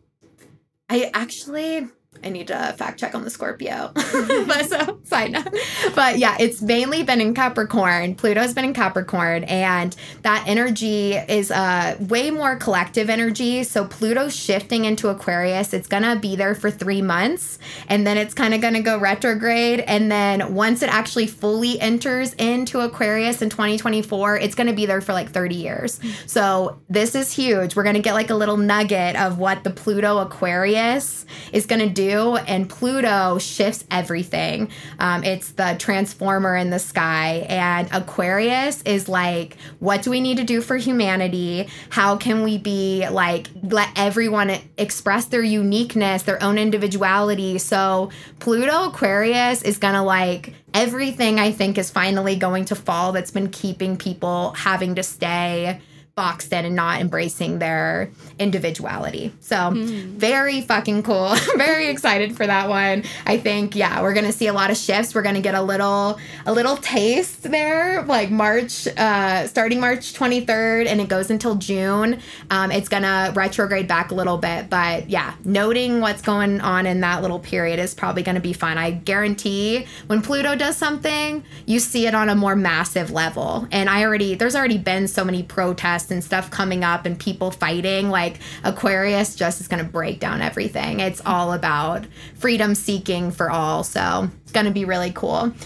I 0.89 1.11
actually 1.15 1.89
I 2.25 2.31
need 2.31 2.47
to 2.49 2.75
fact 2.79 2.99
check 2.99 3.15
on 3.15 3.23
the 3.23 3.31
Scorpio. 3.31 3.93
but 3.95 4.67
so 4.67 4.99
side 5.05 5.33
note. 5.33 5.49
But 5.95 6.19
yeah, 6.19 6.37
it's 6.41 6.63
mainly 6.63 7.03
been 7.03 7.21
in 7.21 7.35
Capricorn. 7.35 8.15
Pluto's 8.15 8.55
been 8.55 8.65
in 8.65 8.73
Capricorn, 8.73 9.45
and 9.45 9.95
that 10.23 10.45
energy 10.47 11.13
is 11.13 11.51
a 11.51 11.57
uh, 11.57 11.97
way 12.01 12.31
more 12.31 12.57
collective 12.57 13.11
energy. 13.11 13.63
So 13.63 13.85
Pluto's 13.85 14.35
shifting 14.35 14.87
into 14.87 15.09
Aquarius. 15.09 15.75
It's 15.75 15.87
gonna 15.87 16.17
be 16.17 16.35
there 16.35 16.55
for 16.55 16.71
three 16.71 17.03
months, 17.03 17.59
and 17.89 18.07
then 18.07 18.17
it's 18.17 18.33
kind 18.33 18.55
of 18.55 18.63
gonna 18.63 18.81
go 18.81 18.99
retrograde. 18.99 19.81
And 19.81 20.11
then 20.11 20.55
once 20.55 20.83
it 20.83 20.89
actually 20.89 21.27
fully 21.27 21.79
enters 21.81 22.33
into 22.35 22.81
Aquarius 22.81 23.43
in 23.43 23.51
2024, 23.51 24.39
it's 24.39 24.55
gonna 24.55 24.73
be 24.73 24.87
there 24.87 25.03
for 25.03 25.13
like 25.13 25.31
30 25.31 25.57
years. 25.57 26.01
So 26.27 26.79
this 26.89 27.15
is 27.15 27.33
huge. 27.33 27.77
We're 27.77 27.85
gonna 27.85 28.01
get 28.01 28.15
like 28.15 28.31
a 28.31 28.35
little 28.35 28.57
nugget 28.57 29.17
of 29.17 29.39
what 29.39 29.63
the 29.63 29.71
Pluto 29.71 30.19
Aquarius 30.19 31.27
is 31.53 31.67
gonna 31.67 31.91
do 31.91 32.14
and 32.15 32.69
Pluto 32.69 33.39
shifts 33.39 33.85
everything. 33.91 34.71
Um, 34.99 35.25
it's 35.25 35.53
the 35.53 35.77
transformer 35.79 36.57
in 36.57 36.71
the 36.71 36.79
sky, 36.79 37.47
and 37.49 37.89
Aquarius 37.93 38.83
is 38.83 39.09
like, 39.09 39.57
what 39.79 40.03
do 40.03 40.11
we 40.11 40.21
need 40.21 40.37
to 40.39 40.45
do 40.45 40.61
for 40.61 40.77
humanity? 40.77 41.69
How 41.91 42.17
can 42.17 42.43
we 42.43 42.59
be 42.59 43.09
like, 43.09 43.49
let 43.63 43.89
everyone 43.97 44.57
express 44.79 45.27
their 45.27 45.43
uniqueness, 45.43 46.23
their 46.23 46.43
own 46.43 46.59
individuality? 46.59 47.59
So, 47.59 48.11
Pluto 48.39 48.89
Aquarius 48.89 49.63
is 49.63 49.79
gonna 49.79 50.05
like, 50.05 50.55
everything 50.73 51.39
I 51.39 51.53
think 51.53 51.79
is 51.79 51.91
finally 51.91 52.37
going 52.37 52.65
to 52.67 52.75
fall 52.75 53.13
that's 53.13 53.31
been 53.31 53.49
keeping 53.49 53.97
people 53.97 54.53
having 54.53 54.97
to 54.97 55.03
stay 55.03 55.81
boxed 56.17 56.53
in 56.53 56.65
and 56.65 56.77
not 56.77 57.01
embracing 57.01 57.59
their 57.59 58.09
individuality. 58.39 59.33
So, 59.41 59.57
mm. 59.57 60.05
very 60.11 60.61
fucking 60.61 61.03
cool. 61.03 61.35
very 61.57 61.89
excited 61.89 62.37
for 62.37 62.47
that 62.47 62.69
one. 62.69 63.03
I 63.27 63.39
think 63.39 63.75
yeah, 63.75 64.01
we're 64.01 64.15
going 64.15 64.27
to 64.27 64.33
see 64.33 64.47
a 64.47 64.53
lot 64.53 64.71
of 64.71 64.77
shifts. 64.77 65.15
We're 65.15 65.23
going 65.23 65.35
to 65.35 65.41
get 65.41 65.57
a 65.57 65.63
little 65.63 66.19
a 66.47 66.53
little 66.53 66.77
taste 66.77 67.43
there 67.43 68.03
like 68.03 68.31
March 68.31 68.87
uh 68.97 69.47
starting 69.47 69.81
March 69.81 70.13
23rd 70.15 70.87
and 70.87 71.01
it 71.01 71.09
goes 71.09 71.31
until 71.31 71.57
June. 71.57 72.21
Um 72.51 72.71
it's 72.71 72.89
going 72.89 73.03
to 73.03 73.33
retrograde 73.35 73.89
back 73.89 74.11
a 74.11 74.15
little 74.15 74.39
bit, 74.39 74.71
but 74.71 75.11
yeah, 75.11 75.35
noting 75.45 76.01
what's 76.01 76.23
going 76.23 76.61
on 76.61 76.87
in 76.87 77.01
that 77.01 77.23
little 77.23 77.41
period 77.41 77.79
is 77.81 77.95
probably 77.95 78.23
going 78.23 78.37
to 78.37 78.41
be 78.41 78.53
fun. 78.53 78.79
I 78.79 78.93
guarantee 78.93 79.87
when 80.07 80.23
Pluto 80.23 80.55
does 80.55 80.77
something, 80.77 81.45
you 81.67 81.81
see 81.81 82.07
it 82.07 82.15
on 82.15 82.29
a 82.29 82.35
more 82.37 82.55
massive 82.55 83.11
level. 83.11 83.67
And 83.73 83.91
I 83.91 84.05
already 84.05 84.35
there's 84.37 84.55
already 84.55 84.79
been 84.79 85.09
so 85.09 85.25
many 85.25 85.43
protests 85.43 86.04
and 86.11 86.23
stuff 86.23 86.51
coming 86.51 86.85
up 86.85 87.07
and 87.07 87.19
people 87.19 87.51
fighting, 87.51 88.11
like 88.11 88.41
Aquarius 88.65 89.35
just 89.35 89.61
is 89.61 89.69
going 89.69 89.85
to 89.85 89.91
break 89.91 90.21
down 90.21 90.41
everything. 90.41 91.01
It's 91.01 91.21
all 91.25 91.53
about 91.53 92.07
freedom 92.35 92.75
seeking 92.75 93.31
for 93.31 93.51
all. 93.51 93.85
So 93.85 94.29
it's 94.43 94.53
going 94.53 94.67
to 94.67 94.73
be 94.73 94.85
really 94.85 95.13
cool. 95.13 95.53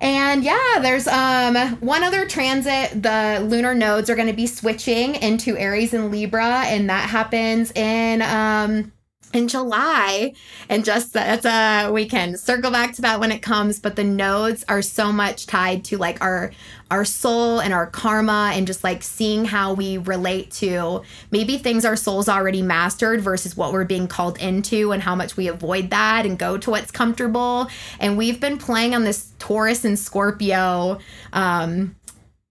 And 0.00 0.44
yeah, 0.44 0.80
there's 0.82 1.06
um 1.06 1.56
one 1.76 2.02
other 2.02 2.26
transit. 2.26 3.02
The 3.02 3.42
lunar 3.48 3.74
nodes 3.74 4.10
are 4.10 4.14
going 4.14 4.28
to 4.28 4.34
be 4.34 4.46
switching 4.46 5.14
into 5.14 5.56
Aries 5.56 5.94
and 5.94 6.10
Libra, 6.10 6.64
and 6.66 6.90
that 6.90 7.08
happens 7.08 7.72
in 7.72 8.20
um 8.20 8.92
in 9.34 9.48
July. 9.48 10.32
And 10.68 10.84
just 10.84 11.12
that's 11.12 11.44
a 11.44 11.90
we 11.90 12.06
can 12.06 12.36
circle 12.36 12.70
back 12.70 12.94
to 12.94 13.02
that 13.02 13.20
when 13.20 13.32
it 13.32 13.42
comes, 13.42 13.80
but 13.80 13.96
the 13.96 14.04
nodes 14.04 14.64
are 14.68 14.82
so 14.82 15.12
much 15.12 15.46
tied 15.46 15.84
to 15.86 15.98
like 15.98 16.20
our 16.22 16.52
our 16.90 17.04
soul 17.04 17.60
and 17.60 17.72
our 17.74 17.86
karma 17.86 18.52
and 18.54 18.66
just 18.66 18.84
like 18.84 19.02
seeing 19.02 19.44
how 19.44 19.72
we 19.72 19.98
relate 19.98 20.50
to 20.50 21.02
maybe 21.30 21.58
things 21.58 21.84
our 21.84 21.96
soul's 21.96 22.28
already 22.28 22.62
mastered 22.62 23.20
versus 23.20 23.56
what 23.56 23.72
we're 23.72 23.84
being 23.84 24.06
called 24.06 24.38
into 24.38 24.92
and 24.92 25.02
how 25.02 25.14
much 25.14 25.36
we 25.36 25.48
avoid 25.48 25.90
that 25.90 26.24
and 26.24 26.38
go 26.38 26.56
to 26.56 26.70
what's 26.70 26.90
comfortable. 26.90 27.68
And 27.98 28.16
we've 28.16 28.38
been 28.38 28.58
playing 28.58 28.94
on 28.94 29.04
this 29.04 29.32
Taurus 29.38 29.84
and 29.84 29.98
Scorpio 29.98 30.98
um 31.32 31.96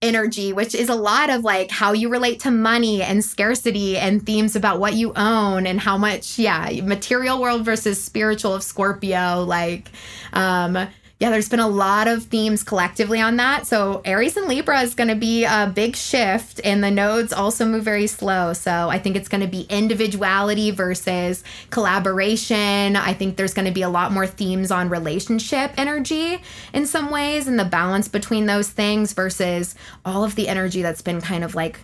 energy, 0.03 0.53
which 0.53 0.75
is 0.75 0.89
a 0.89 0.95
lot 0.95 1.29
of 1.29 1.43
like 1.43 1.71
how 1.71 1.93
you 1.93 2.09
relate 2.09 2.41
to 2.41 2.51
money 2.51 3.01
and 3.01 3.23
scarcity 3.23 3.97
and 3.97 4.25
themes 4.25 4.55
about 4.55 4.79
what 4.79 4.93
you 4.93 5.13
own 5.15 5.65
and 5.65 5.79
how 5.79 5.97
much, 5.97 6.37
yeah, 6.37 6.69
material 6.83 7.41
world 7.41 7.65
versus 7.65 8.03
spiritual 8.03 8.53
of 8.53 8.61
Scorpio. 8.61 9.43
Like, 9.43 9.89
um, 10.33 10.87
yeah, 11.23 11.29
there's 11.29 11.47
been 11.47 11.61
a 11.61 11.69
lot 11.69 12.09
of 12.09 12.25
themes 12.25 12.63
collectively 12.63 13.21
on 13.21 13.37
that. 13.37 13.65
So 13.65 14.01
Aries 14.03 14.35
and 14.35 14.45
Libra 14.45 14.81
is 14.81 14.93
going 14.93 15.07
to 15.07 15.15
be 15.15 15.45
a 15.45 15.71
big 15.73 15.95
shift, 15.95 16.59
and 16.65 16.83
the 16.83 16.91
nodes 16.91 17.31
also 17.31 17.65
move 17.65 17.85
very 17.85 18.07
slow. 18.07 18.51
So 18.51 18.89
I 18.89 18.99
think 18.99 19.15
it's 19.15 19.29
going 19.29 19.39
to 19.39 19.47
be 19.47 19.61
individuality 19.69 20.71
versus 20.71 21.41
collaboration. 21.69 22.97
I 22.97 23.13
think 23.13 23.37
there's 23.37 23.53
going 23.53 23.67
to 23.67 23.71
be 23.71 23.83
a 23.83 23.89
lot 23.89 24.11
more 24.11 24.27
themes 24.27 24.69
on 24.69 24.89
relationship 24.89 25.71
energy 25.77 26.41
in 26.73 26.85
some 26.85 27.09
ways, 27.09 27.47
and 27.47 27.57
the 27.57 27.63
balance 27.63 28.09
between 28.09 28.45
those 28.45 28.67
things 28.67 29.13
versus 29.13 29.75
all 30.03 30.25
of 30.25 30.35
the 30.35 30.49
energy 30.49 30.81
that's 30.81 31.01
been 31.01 31.21
kind 31.21 31.45
of 31.45 31.55
like 31.55 31.79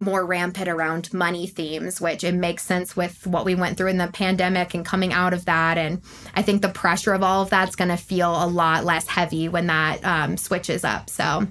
more 0.00 0.24
rampant 0.24 0.68
around 0.68 1.12
money 1.12 1.46
themes, 1.46 2.00
which 2.00 2.22
it 2.22 2.34
makes 2.34 2.64
sense 2.64 2.96
with 2.96 3.26
what 3.26 3.44
we 3.44 3.54
went 3.54 3.76
through 3.76 3.88
in 3.88 3.98
the 3.98 4.08
pandemic 4.08 4.74
and 4.74 4.84
coming 4.84 5.12
out 5.12 5.32
of 5.32 5.44
that. 5.46 5.76
And 5.76 6.02
I 6.34 6.42
think 6.42 6.62
the 6.62 6.68
pressure 6.68 7.14
of 7.14 7.22
all 7.22 7.42
of 7.42 7.50
that's 7.50 7.74
going 7.74 7.88
to 7.88 7.96
feel 7.96 8.30
a 8.30 8.46
lot 8.46 8.84
less 8.84 9.08
heavy 9.08 9.48
when 9.48 9.66
that 9.66 10.04
um, 10.04 10.36
switches 10.36 10.84
up. 10.84 11.10
So 11.10 11.46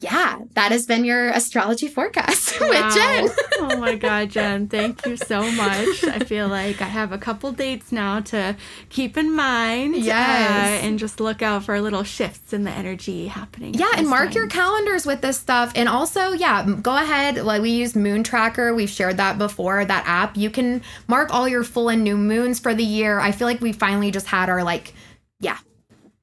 yeah, 0.00 0.38
that 0.54 0.72
has 0.72 0.86
been 0.86 1.04
your 1.04 1.28
astrology 1.28 1.86
forecast 1.86 2.58
wow. 2.60 2.68
with 2.68 2.94
Jen. 2.94 3.28
oh 3.58 3.76
my 3.76 3.96
God, 3.96 4.30
Jen, 4.30 4.66
thank 4.66 5.04
you 5.04 5.18
so 5.18 5.42
much. 5.52 6.04
I 6.04 6.20
feel 6.20 6.48
like 6.48 6.80
I 6.80 6.86
have 6.86 7.12
a 7.12 7.18
couple 7.18 7.52
dates 7.52 7.92
now 7.92 8.20
to 8.20 8.56
keep 8.88 9.18
in 9.18 9.34
mind. 9.36 9.94
Uh, 9.94 9.98
yes. 9.98 10.82
Uh, 10.82 10.86
and 10.86 10.98
just 10.98 11.20
look 11.20 11.42
out 11.42 11.64
for 11.64 11.78
little 11.82 12.02
shifts 12.02 12.54
in 12.54 12.64
the 12.64 12.70
energy 12.70 13.26
happening. 13.26 13.74
Yeah, 13.74 13.90
and 13.94 14.08
mark 14.08 14.28
time. 14.28 14.36
your 14.36 14.46
calendars 14.46 15.04
with 15.04 15.20
this 15.20 15.38
stuff. 15.38 15.72
And 15.76 15.86
also, 15.86 16.32
yeah, 16.32 16.64
go 16.80 16.96
ahead. 16.96 17.36
Like 17.36 17.60
we 17.60 17.70
use 17.70 17.94
Moon 17.94 18.24
Tracker. 18.24 18.72
We've 18.74 18.88
shared 18.88 19.18
that 19.18 19.36
before, 19.36 19.84
that 19.84 20.04
app. 20.06 20.34
You 20.34 20.48
can 20.48 20.80
mark 21.08 21.32
all 21.34 21.46
your 21.46 21.62
full 21.62 21.90
and 21.90 22.02
new 22.02 22.16
moons 22.16 22.58
for 22.58 22.72
the 22.72 22.84
year. 22.84 23.20
I 23.20 23.32
feel 23.32 23.46
like 23.46 23.60
we 23.60 23.74
finally 23.74 24.10
just 24.10 24.26
had 24.26 24.48
our 24.48 24.64
like, 24.64 24.94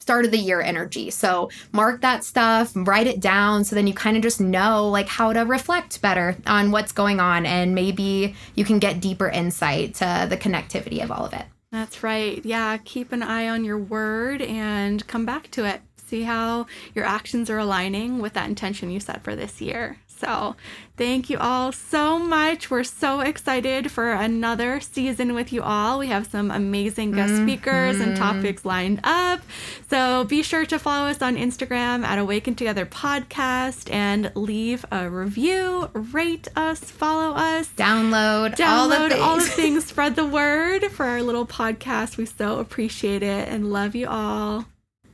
start 0.08 0.24
of 0.24 0.32
the 0.32 0.38
year 0.38 0.62
energy. 0.62 1.10
So 1.10 1.50
mark 1.74 2.00
that 2.00 2.24
stuff, 2.24 2.72
write 2.74 3.08
it 3.08 3.20
down 3.20 3.66
so 3.66 3.76
then 3.76 3.88
you 3.88 3.94
kind 3.94 4.16
of 4.16 4.24
just 4.24 4.40
know 4.40 4.88
like 4.88 5.10
how 5.10 5.34
to 5.34 5.42
reflect 5.42 6.02
better 6.02 6.38
on 6.46 6.72
what's 6.72 6.94
going 6.94 7.20
on 7.20 7.46
and 7.46 7.76
maybe 7.76 8.34
you 8.56 8.64
can 8.64 8.80
get 8.80 9.02
deeper 9.02 9.28
insight 9.28 9.96
to 9.96 10.26
the 10.30 10.38
connectivity 10.38 11.04
of 11.04 11.12
all 11.12 11.26
of 11.26 11.34
it. 11.34 11.44
That's 11.74 12.04
right. 12.04 12.40
Yeah, 12.46 12.78
keep 12.78 13.12
an 13.12 13.22
eye 13.22 13.50
on 13.50 13.66
your 13.66 13.78
word 13.78 14.42
and 14.42 15.06
come 15.08 15.26
back 15.26 15.52
to 15.52 15.66
it. 15.66 15.82
See 15.98 16.24
how 16.24 16.68
your 16.96 17.04
actions 17.04 17.50
are 17.50 17.58
aligning 17.58 18.20
with 18.20 18.32
that 18.32 18.48
intention 18.48 18.90
you 18.90 19.02
set 19.02 19.26
for 19.26 19.36
this 19.36 19.60
year. 19.60 19.98
So, 20.20 20.56
thank 20.96 21.30
you 21.30 21.38
all 21.38 21.72
so 21.72 22.18
much. 22.18 22.70
We're 22.70 22.84
so 22.84 23.22
excited 23.22 23.92
for 23.92 24.12
another 24.12 24.80
season 24.80 25.34
with 25.34 25.54
you 25.54 25.62
all. 25.62 26.00
We 26.00 26.08
have 26.08 26.28
some 26.28 26.52
amazing 26.52 27.12
guest 27.12 27.34
mm-hmm. 27.34 27.48
speakers 27.48 28.00
and 28.00 28.18
topics 28.18 28.66
lined 28.66 29.02
up. 29.04 29.42
So, 29.90 30.24
be 30.24 30.44
sure 30.44 30.66
to 30.66 30.80
follow 30.80 31.08
us 31.08 31.22
on 31.22 31.36
Instagram 31.36 32.04
at 32.04 32.20
Awaken 32.20 32.56
Together 32.56 32.86
Podcast 32.86 33.92
and 33.92 34.32
leave 34.36 34.86
a 34.92 35.10
review, 35.10 35.90
rate 35.94 36.48
us, 36.56 36.80
follow 36.80 37.36
us, 37.36 37.70
download, 37.76 38.56
download 38.56 38.68
all 38.68 39.10
the. 39.10 39.20
All 39.20 39.38
the 39.38 39.44
things. 39.46 39.86
Spread 39.86 40.16
the 40.16 40.26
word 40.26 40.86
for 40.92 41.06
our 41.06 41.22
little 41.22 41.46
podcast. 41.46 42.18
We 42.18 42.26
so 42.26 42.60
appreciate 42.60 43.24
it 43.24 43.48
and 43.50 43.72
love 43.72 43.96
you 43.96 44.08
all. 44.08 44.66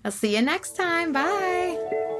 I'll 0.05 0.11
see 0.11 0.35
you 0.35 0.41
next 0.41 0.75
time. 0.75 1.13
Bye. 1.13 2.12